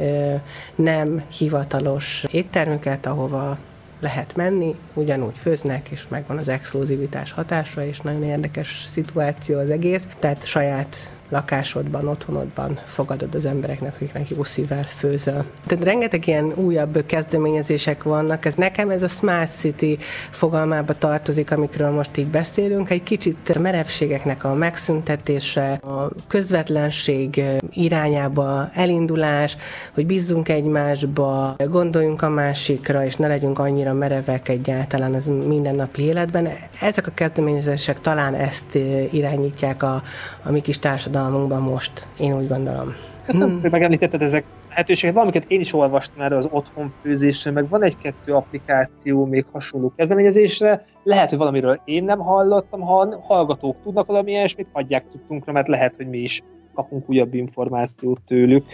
nem 0.74 1.22
hivatalos 1.28 2.24
éttermüket, 2.30 3.06
ahova 3.06 3.58
lehet 4.00 4.36
menni, 4.36 4.74
ugyanúgy 4.94 5.36
főznek, 5.36 5.88
és 5.88 6.08
megvan 6.08 6.38
az 6.38 6.48
exkluzivitás 6.48 7.32
hatása, 7.32 7.86
és 7.86 8.00
nagyon 8.00 8.22
érdekes 8.22 8.84
szituáció 8.88 9.58
az 9.58 9.70
egész, 9.70 10.02
tehát 10.18 10.46
saját 10.46 11.12
lakásodban, 11.34 12.08
otthonodban 12.08 12.78
fogadod 12.86 13.34
az 13.34 13.46
embereknek, 13.46 13.94
akiknek 13.94 14.28
jó 14.28 14.44
szívvel 14.44 14.84
főzöl. 14.84 15.44
Tehát 15.66 15.84
rengeteg 15.84 16.26
ilyen 16.26 16.52
újabb 16.54 17.06
kezdeményezések 17.06 18.02
vannak, 18.02 18.44
ez 18.44 18.54
nekem 18.54 18.90
ez 18.90 19.02
a 19.02 19.08
Smart 19.08 19.52
City 19.52 19.98
fogalmába 20.30 20.98
tartozik, 20.98 21.50
amikről 21.50 21.90
most 21.90 22.16
így 22.16 22.26
beszélünk, 22.26 22.90
egy 22.90 23.02
kicsit 23.02 23.48
a 23.54 23.58
merevségeknek 23.58 24.44
a 24.44 24.54
megszüntetése, 24.54 25.72
a 25.72 26.10
közvetlenség 26.26 27.42
irányába 27.70 28.68
elindulás, 28.72 29.56
hogy 29.94 30.06
bízzunk 30.06 30.48
egymásba, 30.48 31.56
gondoljunk 31.68 32.22
a 32.22 32.28
másikra, 32.28 33.04
és 33.04 33.16
ne 33.16 33.26
legyünk 33.26 33.58
annyira 33.58 33.92
merevek 33.92 34.48
egyáltalán 34.48 35.14
az 35.14 35.24
mindennapi 35.46 36.02
életben. 36.02 36.48
Ezek 36.80 37.06
a 37.06 37.12
kezdeményezések 37.14 38.00
talán 38.00 38.34
ezt 38.34 38.74
irányítják 39.10 39.82
a, 39.82 40.02
a 40.42 40.50
mi 40.50 40.60
kis 40.60 40.78
társadalmat 40.78 41.22
társadalmunkban 41.24 41.72
most, 41.72 42.08
én 42.18 42.37
úgy 42.37 42.48
gondolom. 42.48 42.94
Hát 43.26 43.37
nem, 43.37 43.48
hmm. 43.48 43.70
megemlítetted 43.70 44.22
ezek 44.22 44.44
lehetőséget, 44.68 45.14
valamiket 45.14 45.44
én 45.48 45.60
is 45.60 45.72
olvastam 45.72 46.22
erre 46.22 46.37
az 46.37 46.46
otthon 46.50 46.92
főzésre, 47.02 47.50
meg 47.50 47.68
van 47.68 47.82
egy-kettő 47.82 48.34
applikáció 48.34 49.24
még 49.24 49.44
hasonló 49.52 49.92
kezdeményezésre, 49.96 50.84
lehet, 51.02 51.28
hogy 51.28 51.38
valamiről 51.38 51.80
én 51.84 52.04
nem 52.04 52.18
hallottam, 52.18 52.80
ha 52.80 53.20
hallgatók 53.20 53.76
tudnak 53.82 54.06
valami 54.06 54.30
ilyesmit, 54.30 54.66
adják 54.72 55.04
tudtunkra, 55.12 55.52
mert 55.52 55.68
lehet, 55.68 55.94
hogy 55.96 56.08
mi 56.08 56.18
is 56.18 56.42
kapunk 56.74 57.08
újabb 57.08 57.34
információt 57.34 58.20
tőlük. 58.26 58.64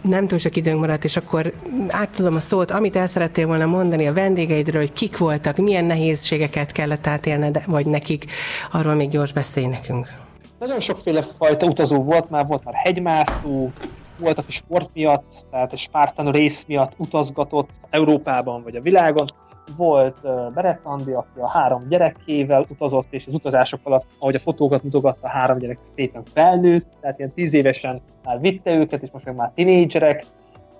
Nem 0.00 0.26
túl 0.26 0.38
sok 0.38 0.56
időnk 0.56 0.80
maradt, 0.80 1.04
és 1.04 1.16
akkor 1.16 1.52
átadom 1.88 2.34
a 2.34 2.40
szót, 2.40 2.70
amit 2.70 2.96
el 2.96 3.06
szerettél 3.06 3.46
volna 3.46 3.66
mondani 3.66 4.06
a 4.06 4.12
vendégeidről, 4.12 4.80
hogy 4.80 4.92
kik 4.92 5.18
voltak, 5.18 5.56
milyen 5.56 5.84
nehézségeket 5.84 6.72
kellett 6.72 7.06
átélned, 7.06 7.62
vagy 7.66 7.86
nekik, 7.86 8.24
arról 8.72 8.94
még 8.94 9.08
gyors 9.08 9.32
beszélj 9.32 9.66
nekünk. 9.66 10.27
Nagyon 10.58 10.80
sokféle 10.80 11.22
fajta 11.38 11.66
utazó 11.66 12.02
volt, 12.02 12.30
már 12.30 12.46
volt 12.46 12.64
már 12.64 12.74
hegymászó, 12.74 13.68
volt, 14.18 14.38
aki 14.38 14.52
sport 14.52 14.90
miatt, 14.92 15.46
tehát 15.50 15.72
a 15.72 15.76
Spartan 15.76 16.32
rész 16.32 16.64
miatt 16.66 16.92
utazgatott 16.96 17.70
Európában 17.90 18.62
vagy 18.62 18.76
a 18.76 18.80
világon. 18.80 19.26
Volt 19.76 20.16
uh, 20.22 20.52
Berett 20.52 20.80
Andi, 20.82 21.12
aki 21.12 21.38
a 21.40 21.48
három 21.48 21.88
gyerekével 21.88 22.66
utazott, 22.70 23.06
és 23.10 23.24
az 23.26 23.34
utazások 23.34 23.80
alatt, 23.82 24.06
ahogy 24.18 24.34
a 24.34 24.40
fotókat 24.40 24.82
mutogatta, 24.82 25.26
a 25.26 25.30
három 25.30 25.58
gyerek 25.58 25.78
szépen 25.94 26.22
felnőtt, 26.32 26.86
tehát 27.00 27.18
ilyen 27.18 27.32
tíz 27.32 27.52
évesen 27.52 28.00
már 28.24 28.40
vitte 28.40 28.70
őket, 28.70 29.02
és 29.02 29.10
most 29.12 29.24
meg 29.24 29.34
már 29.34 29.52
tinédzserek, 29.54 30.24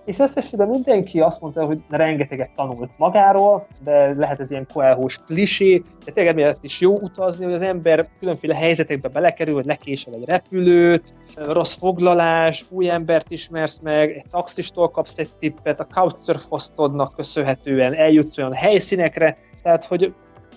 és 0.09 0.19
összességében 0.19 0.69
mindenki 0.69 1.21
azt 1.21 1.41
mondta, 1.41 1.65
hogy 1.65 1.81
rengeteget 1.89 2.51
tanult 2.57 2.91
magáról, 2.97 3.67
de 3.85 4.15
lehet 4.15 4.41
ez 4.41 4.51
ilyen 4.51 4.67
koelhós 4.73 5.19
klisé, 5.27 5.83
de 6.05 6.13
tényleg 6.13 6.33
emiatt 6.33 6.65
is 6.65 6.81
jó 6.81 6.99
utazni, 7.01 7.45
hogy 7.45 7.55
az 7.55 7.63
ember 7.63 8.07
különféle 8.19 8.55
helyzetekbe 8.55 9.09
belekerül, 9.09 9.55
hogy 9.55 9.65
lekésel 9.65 10.15
egy 10.15 10.25
repülőt, 10.25 11.15
rossz 11.35 11.75
foglalás, 11.75 12.65
új 12.69 12.91
embert 12.91 13.31
ismersz 13.31 13.79
meg, 13.83 14.11
egy 14.11 14.25
taxistól 14.31 14.91
kapsz 14.91 15.17
egy 15.17 15.31
tippet, 15.39 15.81
a 15.81 15.87
couchsurf 15.87 16.43
hostodnak 16.49 17.13
köszönhetően 17.17 17.95
eljutsz 17.95 18.39
olyan 18.39 18.53
helyszínekre, 18.53 19.37
tehát 19.63 19.85
hogy 19.85 20.15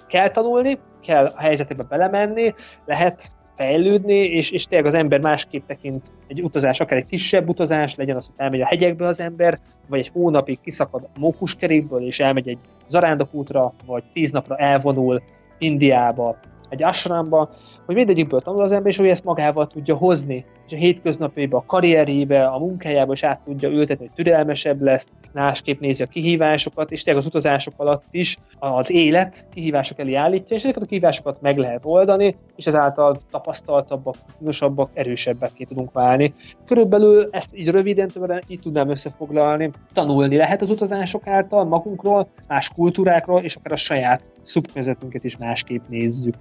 kell 0.07 0.29
tanulni, 0.29 0.79
kell 1.01 1.25
a 1.25 1.41
helyzetekbe 1.41 1.83
belemenni, 1.83 2.53
lehet 2.85 3.31
fejlődni, 3.55 4.13
és, 4.13 4.51
és 4.51 4.63
tényleg 4.63 4.93
az 4.93 4.99
ember 4.99 5.19
másképp 5.19 5.67
tekint 5.67 6.03
egy 6.27 6.41
utazás, 6.41 6.79
akár 6.79 6.97
egy 6.97 7.05
kisebb 7.05 7.49
utazás, 7.49 7.95
legyen 7.95 8.15
az, 8.15 8.25
hogy 8.25 8.35
elmegy 8.37 8.61
a 8.61 8.65
hegyekbe 8.65 9.07
az 9.07 9.19
ember, 9.19 9.57
vagy 9.87 9.99
egy 9.99 10.09
hónapig 10.13 10.59
kiszakad 10.61 11.03
a 11.03 11.19
mókuskerékből, 11.19 12.05
és 12.05 12.19
elmegy 12.19 12.47
egy 12.47 12.57
zarándokútra, 12.87 13.73
vagy 13.85 14.03
tíz 14.13 14.31
napra 14.31 14.55
elvonul 14.55 15.21
Indiába, 15.57 16.37
egy 16.69 16.83
ashramba, 16.83 17.49
hogy 17.85 17.95
mindegyikből 17.95 18.41
tanul 18.41 18.61
az 18.61 18.71
ember, 18.71 18.91
és 18.91 18.97
hogy 18.97 19.07
ezt 19.07 19.23
magával 19.23 19.67
tudja 19.67 19.95
hozni. 19.95 20.45
És 20.71 20.77
a 20.77 20.79
hétköznapjaiba, 20.79 21.57
a 21.57 21.63
karrierjébe, 21.65 22.45
a 22.45 22.59
munkájába 22.59 23.13
is 23.13 23.23
át 23.23 23.39
tudja 23.45 23.69
ültetni, 23.69 24.05
hogy 24.05 24.15
türelmesebb 24.15 24.81
lesz, 24.81 25.07
másképp 25.33 25.79
nézi 25.79 26.03
a 26.03 26.05
kihívásokat, 26.05 26.91
és 26.91 27.03
tényleg 27.03 27.23
az 27.23 27.29
utazások 27.29 27.73
alatt 27.77 28.03
is 28.11 28.37
az 28.59 28.91
élet 28.91 29.45
kihívások 29.53 29.99
elé 29.99 30.13
állítja, 30.13 30.55
és 30.55 30.63
ezeket 30.63 30.81
a 30.81 30.85
kihívásokat 30.85 31.41
meg 31.41 31.57
lehet 31.57 31.81
oldani, 31.83 32.35
és 32.55 32.65
ezáltal 32.65 33.17
tapasztaltabbak, 33.31 34.15
tudosabbak, 34.37 34.89
erősebbek 34.93 35.53
ki 35.53 35.65
tudunk 35.65 35.91
válni. 35.91 36.33
Körülbelül 36.65 37.27
ezt 37.31 37.55
így 37.55 37.69
röviden 37.69 38.07
többen 38.07 38.41
így 38.47 38.59
tudnám 38.59 38.89
összefoglalni. 38.89 39.71
Tanulni 39.93 40.35
lehet 40.35 40.61
az 40.61 40.69
utazások 40.69 41.27
által 41.27 41.65
magunkról, 41.65 42.27
más 42.47 42.69
kultúrákról, 42.75 43.39
és 43.39 43.55
akár 43.55 43.73
a 43.73 43.77
saját 43.77 44.23
szubkörnyezetünket 44.43 45.23
is 45.23 45.37
másképp 45.37 45.81
nézzük 45.87 46.35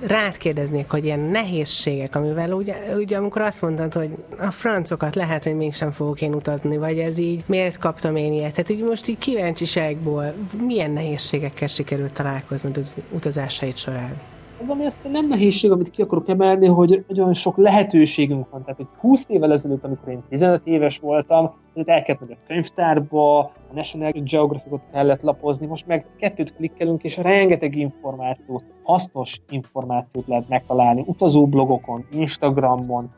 rád 0.00 0.36
kérdeznék, 0.36 0.90
hogy 0.90 1.04
ilyen 1.04 1.20
nehézségek, 1.20 2.16
amivel 2.16 2.52
ugye, 2.52 2.74
ugye 2.96 3.16
amikor 3.16 3.42
azt 3.42 3.60
mondtad, 3.78 4.02
hogy 4.02 4.16
a 4.38 4.50
francokat 4.50 5.14
lehet, 5.14 5.44
hogy 5.44 5.54
mégsem 5.54 5.90
fogok 5.90 6.20
én 6.20 6.34
utazni, 6.34 6.76
vagy 6.76 6.98
ez 6.98 7.18
így, 7.18 7.44
miért 7.46 7.78
kaptam 7.78 8.16
én 8.16 8.32
ilyet? 8.32 8.52
Tehát 8.52 8.70
így 8.70 8.82
most 8.82 9.08
így 9.08 9.18
kíváncsiságból 9.18 10.34
milyen 10.66 10.90
nehézségekkel 10.90 11.68
sikerült 11.68 12.12
találkoznod 12.12 12.76
az 12.76 12.96
utazásaid 13.10 13.76
során? 13.76 14.20
Az, 14.62 14.68
ami 14.68 14.86
aztán 14.86 15.12
nem 15.12 15.26
nehézség, 15.26 15.70
amit 15.70 15.90
ki 15.90 16.02
akarok 16.02 16.28
emelni, 16.28 16.66
hogy 16.66 17.04
nagyon 17.08 17.34
sok 17.34 17.56
lehetőségünk 17.56 18.50
van. 18.50 18.60
Tehát, 18.60 18.76
hogy 18.76 18.86
20 18.98 19.24
évvel 19.26 19.52
ezelőtt, 19.52 19.84
amikor 19.84 20.08
én 20.08 20.22
15 20.28 20.60
éves 20.64 20.98
voltam, 20.98 21.54
el 21.74 22.02
kellett 22.02 22.20
menni 22.20 22.32
a 22.32 22.46
könyvtárba, 22.46 23.38
a 23.38 23.52
National 23.74 24.12
Geographic-ot 24.12 24.82
kellett 24.92 25.22
lapozni, 25.22 25.66
most 25.66 25.86
meg 25.86 26.06
kettőt 26.18 26.54
klikkelünk, 26.54 27.04
és 27.04 27.16
rengeteg 27.16 27.76
információt, 27.76 28.64
hasznos 28.82 29.40
információt 29.50 30.26
lehet 30.26 30.48
megtalálni 30.48 31.04
utazóblogokon, 31.06 32.04
Instagramon, 32.12 33.10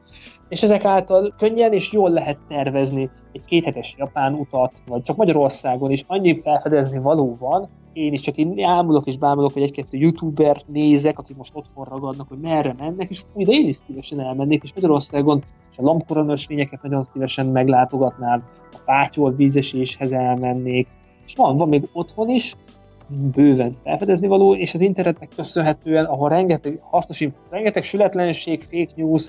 és 0.48 0.62
ezek 0.62 0.84
által 0.84 1.34
könnyen 1.38 1.72
és 1.72 1.92
jól 1.92 2.10
lehet 2.10 2.38
tervezni 2.48 3.10
egy 3.32 3.44
kéthetes 3.44 3.94
japán 3.98 4.34
utat, 4.34 4.72
vagy 4.86 5.02
csak 5.02 5.16
Magyarországon 5.16 5.90
is 5.90 6.04
annyi 6.06 6.40
felfedezni 6.40 6.98
való 6.98 7.36
van, 7.40 7.68
én 7.92 8.12
is 8.12 8.20
csak 8.20 8.36
én 8.36 8.64
ámulok 8.64 9.06
és 9.06 9.18
bámulok, 9.18 9.52
hogy 9.52 9.62
egy-kettő 9.62 9.98
youtuber 9.98 10.62
nézek, 10.66 11.18
akik 11.18 11.36
most 11.36 11.50
otthon 11.54 11.84
ragadnak, 11.84 12.28
hogy 12.28 12.38
merre 12.38 12.74
mennek, 12.78 13.10
és 13.10 13.22
fú, 13.32 13.44
de 13.44 13.52
én 13.52 13.68
is 13.68 13.78
szívesen 13.86 14.20
elmennék, 14.20 14.62
és 14.62 14.72
Magyarországon 14.74 15.42
és 15.70 15.78
a 15.78 15.82
lombkoronösvényeket 15.82 16.82
nagyon 16.82 17.08
szívesen 17.12 17.46
meglátogatnám, 17.46 18.44
a 18.72 18.78
pátyol 18.84 19.32
vízeséshez 19.32 20.12
elmennék, 20.12 20.88
és 21.26 21.32
van, 21.36 21.56
van 21.56 21.68
még 21.68 21.88
otthon 21.92 22.28
is, 22.28 22.56
bőven 23.08 23.76
felfedezni 23.84 24.26
való, 24.26 24.54
és 24.54 24.74
az 24.74 24.80
internetnek 24.80 25.28
köszönhetően, 25.36 26.04
ahol 26.04 26.28
rengeteg 26.28 26.80
hasznos, 26.82 27.24
rengeteg 27.50 27.84
sületlenség, 27.84 28.62
fake 28.62 28.92
news, 28.94 29.26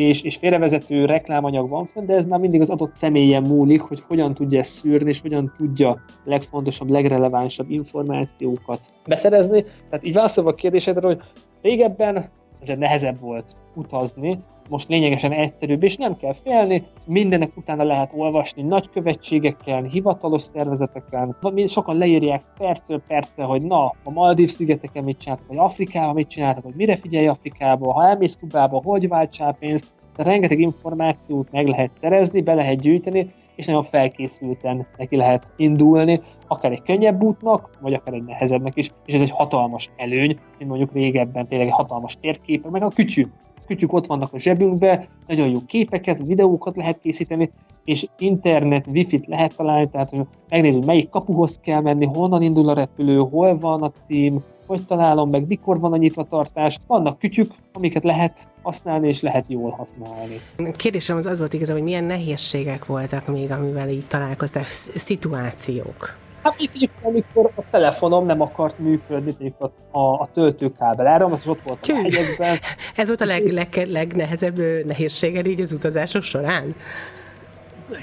és, 0.00 0.22
és 0.22 0.36
félrevezető 0.36 1.04
reklámanyag 1.04 1.68
van 1.68 1.86
fönn, 1.86 2.06
de 2.06 2.14
ez 2.14 2.26
már 2.26 2.40
mindig 2.40 2.60
az 2.60 2.70
adott 2.70 2.96
személyen 2.96 3.42
múlik, 3.42 3.80
hogy 3.80 4.02
hogyan 4.06 4.34
tudja 4.34 4.58
ezt 4.58 4.72
szűrni, 4.72 5.08
és 5.08 5.20
hogyan 5.20 5.52
tudja 5.56 6.00
legfontosabb, 6.24 6.88
legrelevánsabb 6.88 7.70
információkat 7.70 8.80
beszerezni. 9.06 9.62
Tehát 9.62 10.06
így 10.06 10.14
válaszolva 10.14 10.50
a 10.50 10.54
kérdésedre, 10.54 11.06
hogy 11.06 11.20
régebben 11.62 12.30
ez 12.66 12.78
nehezebb 12.78 13.20
volt 13.20 13.44
utazni, 13.74 14.38
most 14.70 14.88
lényegesen 14.88 15.32
egyszerűbb, 15.32 15.82
és 15.82 15.96
nem 15.96 16.16
kell 16.16 16.34
félni, 16.42 16.86
mindenek 17.06 17.56
utána 17.56 17.82
lehet 17.82 18.12
olvasni 18.14 18.62
nagykövetségeken, 18.62 19.84
hivatalos 19.84 20.42
szervezeteken, 20.42 21.36
sokan 21.66 21.96
leírják 21.96 22.42
percről 22.58 23.02
percre, 23.06 23.44
hogy 23.44 23.62
na, 23.62 23.84
a 24.04 24.10
Maldív 24.10 24.50
szigeteken 24.50 25.04
mit 25.04 25.18
csináltak, 25.18 25.46
vagy 25.46 25.56
Afrikában 25.56 26.14
mit 26.14 26.28
csináltak, 26.28 26.64
hogy 26.64 26.74
mire 26.76 26.96
figyelj 26.96 27.26
Afrikába, 27.26 27.92
ha 27.92 28.08
elmész 28.08 28.36
Kubába, 28.40 28.80
hogy 28.84 29.08
váltsál 29.08 29.56
pénzt, 29.58 29.86
de 30.16 30.22
rengeteg 30.22 30.60
információt 30.60 31.50
meg 31.50 31.68
lehet 31.68 31.90
szerezni, 32.00 32.40
be 32.40 32.54
lehet 32.54 32.80
gyűjteni, 32.80 33.32
és 33.54 33.66
nagyon 33.66 33.84
felkészülten 33.84 34.86
neki 34.96 35.16
lehet 35.16 35.46
indulni, 35.56 36.20
akár 36.46 36.72
egy 36.72 36.82
könnyebb 36.82 37.22
útnak, 37.22 37.70
vagy 37.80 37.94
akár 37.94 38.14
egy 38.14 38.24
nehezebbnek 38.24 38.76
is, 38.76 38.92
és 39.04 39.14
ez 39.14 39.20
egy 39.20 39.30
hatalmas 39.30 39.90
előny, 39.96 40.38
mint 40.58 40.70
mondjuk 40.70 40.92
régebben 40.92 41.48
tényleg 41.48 41.66
egy 41.66 41.74
hatalmas 41.74 42.16
térkép, 42.20 42.70
meg 42.70 42.82
a 42.82 42.88
kütyű 42.88 43.26
kütyük 43.70 43.92
ott 43.92 44.06
vannak 44.06 44.32
a 44.32 44.38
zsebünkbe, 44.38 45.08
nagyon 45.26 45.48
jó 45.48 45.58
képeket, 45.66 46.26
videókat 46.26 46.76
lehet 46.76 46.98
készíteni, 47.00 47.50
és 47.84 48.06
internet, 48.18 48.86
wifi-t 48.86 49.26
lehet 49.26 49.56
találni, 49.56 49.88
tehát 49.90 50.10
hogy 50.10 50.20
megnézzük, 50.48 50.84
melyik 50.84 51.08
kapuhoz 51.08 51.58
kell 51.62 51.80
menni, 51.80 52.06
honnan 52.06 52.42
indul 52.42 52.68
a 52.68 52.74
repülő, 52.74 53.18
hol 53.18 53.58
van 53.58 53.82
a 53.82 53.92
cím, 54.06 54.42
hogy 54.66 54.86
találom 54.86 55.30
meg, 55.30 55.46
mikor 55.46 55.80
van 55.80 55.92
a 55.92 55.96
nyitvatartás. 55.96 56.78
Vannak 56.86 57.18
kütyük, 57.18 57.52
amiket 57.72 58.04
lehet 58.04 58.48
használni, 58.62 59.08
és 59.08 59.20
lehet 59.20 59.44
jól 59.48 59.70
használni. 59.70 60.40
Kérdésem 60.76 61.16
az 61.16 61.26
az 61.26 61.38
volt 61.38 61.52
igazán, 61.52 61.74
hogy 61.76 61.84
milyen 61.84 62.04
nehézségek 62.04 62.86
voltak 62.86 63.26
még, 63.26 63.50
amivel 63.50 63.88
így 63.88 64.06
találkoztál, 64.06 64.64
szituációk. 64.96 66.16
Hát 66.42 66.54
mondjuk, 66.58 66.90
amikor 67.02 67.50
a 67.56 67.62
telefonom 67.70 68.26
nem 68.26 68.40
akart 68.40 68.78
működni, 68.78 69.34
mondjuk 69.38 69.72
a, 69.90 69.98
a, 69.98 70.20
a 70.20 70.28
töltőkábel 70.32 71.06
áram, 71.06 71.32
az 71.32 71.46
ott 71.46 71.60
volt 71.62 71.78
a 71.88 71.94
hegyekben. 71.94 72.58
Ez 72.96 73.06
volt 73.06 73.20
a 73.20 73.24
leg, 73.24 73.46
leg, 73.46 73.68
legnehezebb 73.86 74.58
nehézséged 74.86 75.46
így 75.46 75.60
az 75.60 75.72
utazások 75.72 76.22
során? 76.22 76.74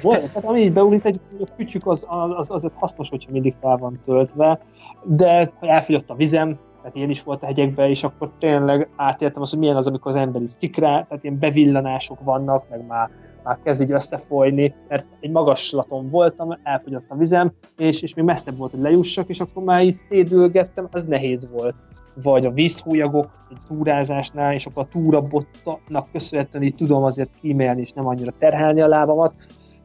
Volt, 0.01 0.19
tehát 0.19 0.49
ami 0.49 0.59
így 0.59 0.73
beugrik, 0.73 1.05
egy 1.05 1.19
kütyük 1.57 1.87
az, 1.87 2.03
az, 2.37 2.47
az, 2.49 2.63
az 2.63 2.71
hasznos, 2.75 3.09
hogyha 3.09 3.31
mindig 3.31 3.55
fel 3.61 3.77
van 3.77 3.99
töltve, 4.05 4.59
de 5.03 5.51
elfogyott 5.59 6.09
a 6.09 6.15
vizem, 6.15 6.57
tehát 6.77 6.95
ilyen 6.95 7.09
is 7.09 7.23
volt 7.23 7.43
a 7.43 7.45
hegyekben, 7.45 7.89
és 7.89 8.03
akkor 8.03 8.31
tényleg 8.39 8.89
átértem 8.95 9.41
azt, 9.41 9.51
hogy 9.51 9.59
milyen 9.59 9.75
az, 9.75 9.87
amikor 9.87 10.11
az 10.11 10.17
ember 10.17 10.41
így 10.41 10.55
szikrá, 10.59 11.03
tehát 11.03 11.23
ilyen 11.23 11.39
bevillanások 11.39 12.17
vannak, 12.23 12.69
meg 12.69 12.85
már 12.85 13.09
már 13.47 13.59
kezd 13.63 13.81
így 13.81 13.91
összefolyni, 13.91 14.73
mert 14.87 15.07
egy 15.19 15.31
magaslaton 15.31 16.09
voltam, 16.09 16.57
elfogyott 16.63 17.05
a 17.07 17.15
vizem, 17.15 17.51
és, 17.77 18.01
és 18.01 18.13
még 18.13 18.25
messzebb 18.25 18.57
volt, 18.57 18.71
hogy 18.71 18.79
lejussak, 18.79 19.29
és 19.29 19.39
akkor 19.39 19.63
már 19.63 19.83
így 19.83 19.97
szédülgettem, 20.09 20.87
az 20.91 21.03
nehéz 21.07 21.47
volt. 21.51 21.75
Vagy 22.23 22.45
a 22.45 22.51
vízhújagok 22.51 23.29
egy 23.49 23.57
túrázásnál, 23.67 24.53
és 24.53 24.65
akkor 24.65 24.83
a 24.83 24.91
túrabotnak 24.91 26.11
köszönhetően 26.11 26.63
így 26.63 26.75
tudom 26.75 27.03
azért 27.03 27.29
kímélni, 27.41 27.81
és 27.81 27.91
nem 27.91 28.07
annyira 28.07 28.33
terhelni 28.39 28.81
a 28.81 28.87
lábamat, 28.87 29.33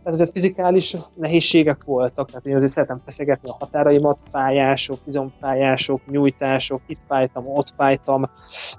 tehát 0.03 0.19
azért 0.19 0.33
fizikális 0.33 0.97
nehézségek 1.15 1.85
voltak, 1.85 2.29
tehát 2.29 2.47
én 2.47 2.57
azért 2.57 2.73
szeretem 2.73 3.01
feszegetni 3.05 3.49
a 3.49 3.57
határaimat, 3.59 4.19
fájások, 4.31 4.99
izompályások, 5.05 6.01
nyújtások, 6.07 6.81
itt 6.87 7.01
fájtam, 7.09 7.47
ott 7.47 7.73
fájtam, 7.77 8.31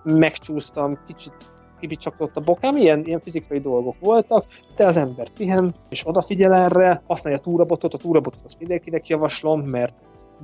megcsúsztam, 0.04 1.00
kicsit 1.08 1.53
kibicsaklott 1.84 2.36
a 2.36 2.42
bokám, 2.42 2.78
ilyen, 2.78 3.06
ilyen 3.06 3.20
fizikai 3.20 3.60
dolgok 3.60 3.96
voltak, 4.00 4.46
de 4.76 4.86
az 4.86 4.98
ember 4.98 5.30
pihen, 5.30 5.76
és 5.90 6.08
odafigyel 6.08 6.54
erre, 6.54 7.02
használja 7.08 7.40
a 7.40 7.42
túrabotot, 7.42 7.94
a 7.94 7.98
túrabotot 7.98 8.42
azt 8.46 8.60
mindenkinek 8.60 9.08
javaslom, 9.08 9.62
mert 9.62 9.94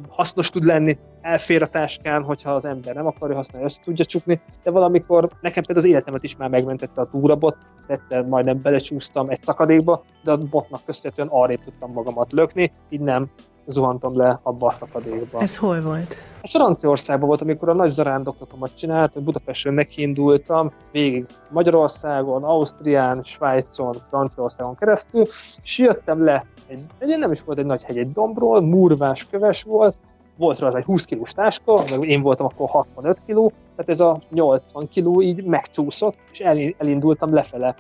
hasznos 0.10 0.50
tud 0.50 0.64
lenni, 0.64 0.98
elfér 1.22 1.62
a 1.62 1.70
táskán, 1.70 2.24
hogyha 2.24 2.52
az 2.52 2.66
ember 2.66 2.96
nem 2.96 3.08
akarja 3.08 3.36
használni, 3.36 3.68
azt 3.68 3.82
tudja 3.84 4.06
csukni, 4.06 4.42
de 4.64 4.72
valamikor 4.72 5.30
nekem 5.42 5.64
például 5.64 5.86
az 5.86 5.92
életemet 5.92 6.24
is 6.24 6.36
már 6.36 6.50
megmentette 6.50 7.02
a 7.02 7.10
túrabot, 7.10 7.58
tettel 7.88 8.24
majdnem 8.24 8.62
belecsúsztam 8.62 9.30
egy 9.30 9.42
szakadékba, 9.42 10.04
de 10.24 10.32
a 10.32 10.38
botnak 10.38 10.86
köszönhetően 10.86 11.28
arrébb 11.28 11.64
tudtam 11.64 11.92
magamat 11.92 12.32
lökni, 12.32 12.72
így 12.90 13.02
nem 13.02 13.30
zuhantam 13.70 14.18
le 14.18 14.40
abba 14.44 14.68
a 14.68 14.72
szakadékba. 14.72 15.40
Ez 15.40 15.58
hol 15.58 15.82
volt? 15.82 16.16
Ez 16.42 16.50
Franciaországban 16.50 17.28
volt, 17.28 17.42
amikor 17.42 17.70
a 17.70 17.74
nagy 17.74 17.92
zarándoklatomat 17.92 18.78
csináltam, 18.78 19.24
Budapestről 19.24 19.74
nekiindultam, 19.74 20.72
végig 20.92 21.26
Magyarországon, 21.50 22.44
Ausztrián, 22.44 23.24
Svájcon, 23.24 23.96
Franciaországon 24.10 24.76
keresztül, 24.76 25.28
és 25.64 25.78
jöttem 25.78 26.24
le, 26.24 26.46
egy, 26.68 26.86
egy 26.98 27.18
nem 27.18 27.32
is 27.32 27.44
volt 27.44 27.58
egy 27.58 27.66
nagy 27.66 27.82
hegy, 27.82 27.98
egy 27.98 28.12
dombról, 28.12 28.62
murvás 28.62 29.28
köves 29.32 29.64
volt, 29.64 29.98
volt 30.38 30.60
rá 30.60 30.74
egy 30.74 30.84
20 30.84 31.04
kilós 31.04 31.32
táska, 31.32 31.84
meg 31.90 32.10
én 32.10 32.22
voltam 32.22 32.46
akkor 32.46 32.70
65 32.70 33.18
kiló, 33.26 33.52
tehát 33.76 33.92
ez 33.92 34.00
a 34.00 34.22
80 34.30 34.90
kiló 34.90 35.22
így 35.22 35.44
megcsúszott, 35.44 36.18
és 36.32 36.40
elindultam 36.78 37.34
lefele. 37.34 37.76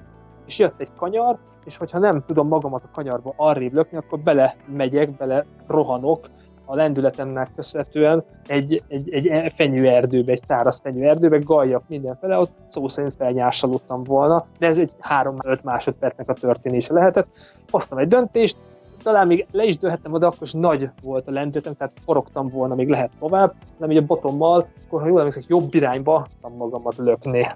És 0.45 0.57
jött 0.57 0.79
egy 0.79 0.89
kanyar, 0.97 1.37
és 1.65 1.77
hogyha 1.77 1.99
nem 1.99 2.23
tudom 2.27 2.47
magamat 2.47 2.83
a 2.83 2.93
kanyarba 2.93 3.33
arrébb 3.35 3.73
lökni, 3.73 3.97
akkor 3.97 4.19
bele 4.19 4.55
megyek, 4.65 5.11
bele 5.11 5.45
rohanok 5.67 6.29
a 6.65 6.75
lendületemnek 6.75 7.49
köszönhetően 7.55 8.23
egy, 8.47 8.83
egy, 8.87 9.09
egy 9.09 9.53
fenyőerdőbe, 9.55 10.31
egy 10.31 10.43
száraz 10.47 10.79
fenyőerdőbe, 10.83 11.37
galjak 11.37 11.83
mindenfele, 11.87 12.37
ott 12.37 12.51
szó 12.71 12.87
szerint 12.89 13.15
felnyársaludtam 13.15 14.03
volna, 14.03 14.45
de 14.57 14.67
ez 14.67 14.77
egy 14.77 14.91
3-5 15.21 15.61
másodpercnek 15.61 16.29
a 16.29 16.33
történése 16.33 16.93
lehetett. 16.93 17.27
Hoztam 17.71 17.97
egy 17.97 18.07
döntést, 18.07 18.57
talán 19.03 19.27
még 19.27 19.45
le 19.51 19.63
is 19.63 19.77
dőhettem 19.77 20.13
oda, 20.13 20.27
akkor 20.27 20.47
is 20.47 20.51
nagy 20.51 20.89
volt 21.03 21.27
a 21.27 21.31
lendületem, 21.31 21.75
tehát 21.75 21.93
forogtam 22.05 22.49
volna, 22.49 22.75
még 22.75 22.89
lehet 22.89 23.11
tovább, 23.19 23.53
nem 23.77 23.91
így 23.91 23.97
a 23.97 24.05
botommal, 24.05 24.67
akkor 24.85 25.01
ha 25.01 25.07
jól 25.07 25.19
emlékszek, 25.19 25.47
jobb 25.47 25.73
irányba 25.73 26.27
tudtam 26.29 26.57
magamat 26.57 26.97
lökni. 26.97 27.47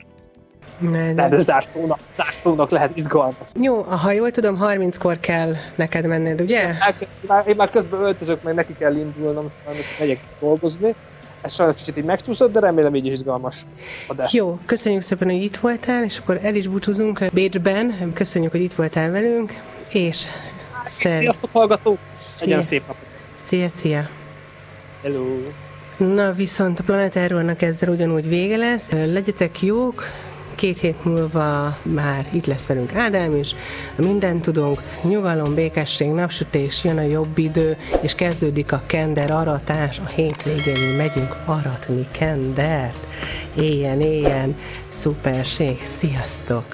Ne, 0.78 1.14
de... 1.14 1.14
Tehát 1.14 1.46
zártónak, 1.46 2.00
zártónak 2.16 2.70
lehet 2.70 2.98
izgalmas. 2.98 3.48
Jó, 3.62 3.82
ha 3.82 4.12
jól 4.12 4.32
tudom, 4.32 4.60
30-kor 4.62 5.20
kell 5.20 5.54
neked 5.76 6.06
menned, 6.06 6.42
ugye? 6.42 6.74
Már, 7.28 7.48
én 7.48 7.56
már 7.56 7.70
közben 7.70 8.02
öltözök, 8.02 8.44
meg 8.44 8.54
neki 8.54 8.76
kell 8.78 8.96
indulnom, 8.96 9.52
szóval 9.66 9.82
megyek 10.00 10.20
dolgozni. 10.40 10.96
Ez 11.42 11.54
sajnos 11.54 11.76
kicsit 11.76 11.98
így 11.98 12.04
megcsúszott, 12.04 12.52
de 12.52 12.60
remélem 12.60 12.96
így 12.96 13.06
is 13.06 13.14
izgalmas 13.14 13.66
adás. 14.08 14.34
Jó, 14.34 14.60
köszönjük 14.66 15.02
szépen, 15.02 15.30
hogy 15.30 15.44
itt 15.44 15.56
voltál, 15.56 16.04
és 16.04 16.18
akkor 16.18 16.40
el 16.42 16.56
is 16.56 16.68
búcsúzunk 16.68 17.20
Bécsben. 17.34 18.12
Köszönjük, 18.14 18.52
hogy 18.52 18.62
itt 18.62 18.74
voltál 18.74 19.12
velünk, 19.12 19.54
és 19.92 20.26
szer... 20.86 21.20
Sziasztok, 21.20 21.50
hallgatók! 21.52 21.98
Szia. 22.14 22.48
Legyen 22.48 22.70
szép 22.70 22.88
napot! 22.88 23.06
Szia, 23.44 23.70
szia! 23.70 24.10
Hello! 25.02 25.24
Na 25.98 26.32
viszont 26.32 26.80
a 26.80 26.84
Planet 26.84 27.16
Errornak 27.16 27.62
ezzel 27.62 27.90
ugyanúgy 27.90 28.28
vége 28.28 28.58
lesz. 28.58 28.92
Legyetek 28.92 29.62
jók, 29.62 30.04
két 30.64 30.80
hét 30.80 31.06
múlva 31.06 31.78
már 31.82 32.30
itt 32.34 32.46
lesz 32.46 32.66
velünk 32.66 32.96
Ádám 32.96 33.36
is, 33.36 33.56
minden 33.96 34.42
tudunk, 34.42 34.82
nyugalom, 35.02 35.54
békesség, 35.54 36.08
napsütés, 36.08 36.84
jön 36.84 36.98
a 36.98 37.02
jobb 37.02 37.38
idő, 37.38 37.78
és 38.02 38.16
kezdődik 38.16 38.72
a 38.72 38.84
kender 38.86 39.32
aratás, 39.32 40.00
a 40.00 40.06
hétvégén 40.06 40.90
mi 40.90 40.96
megyünk 40.96 41.36
aratni 41.46 42.08
kendert. 42.12 43.08
Éljen, 43.58 44.02
éljen, 44.02 44.58
szuperség, 44.90 45.78
sziasztok! 45.86 46.66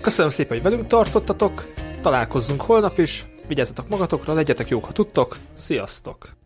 Köszönöm 0.00 0.30
szépen, 0.30 0.56
hogy 0.56 0.70
velünk 0.70 0.86
tartottatok, 0.86 1.66
találkozzunk 2.02 2.62
holnap 2.62 2.98
is, 2.98 3.26
vigyázzatok 3.46 3.88
magatokra, 3.88 4.32
legyetek 4.32 4.68
jók, 4.68 4.84
ha 4.84 4.92
tudtok, 4.92 5.38
sziasztok! 5.56 6.36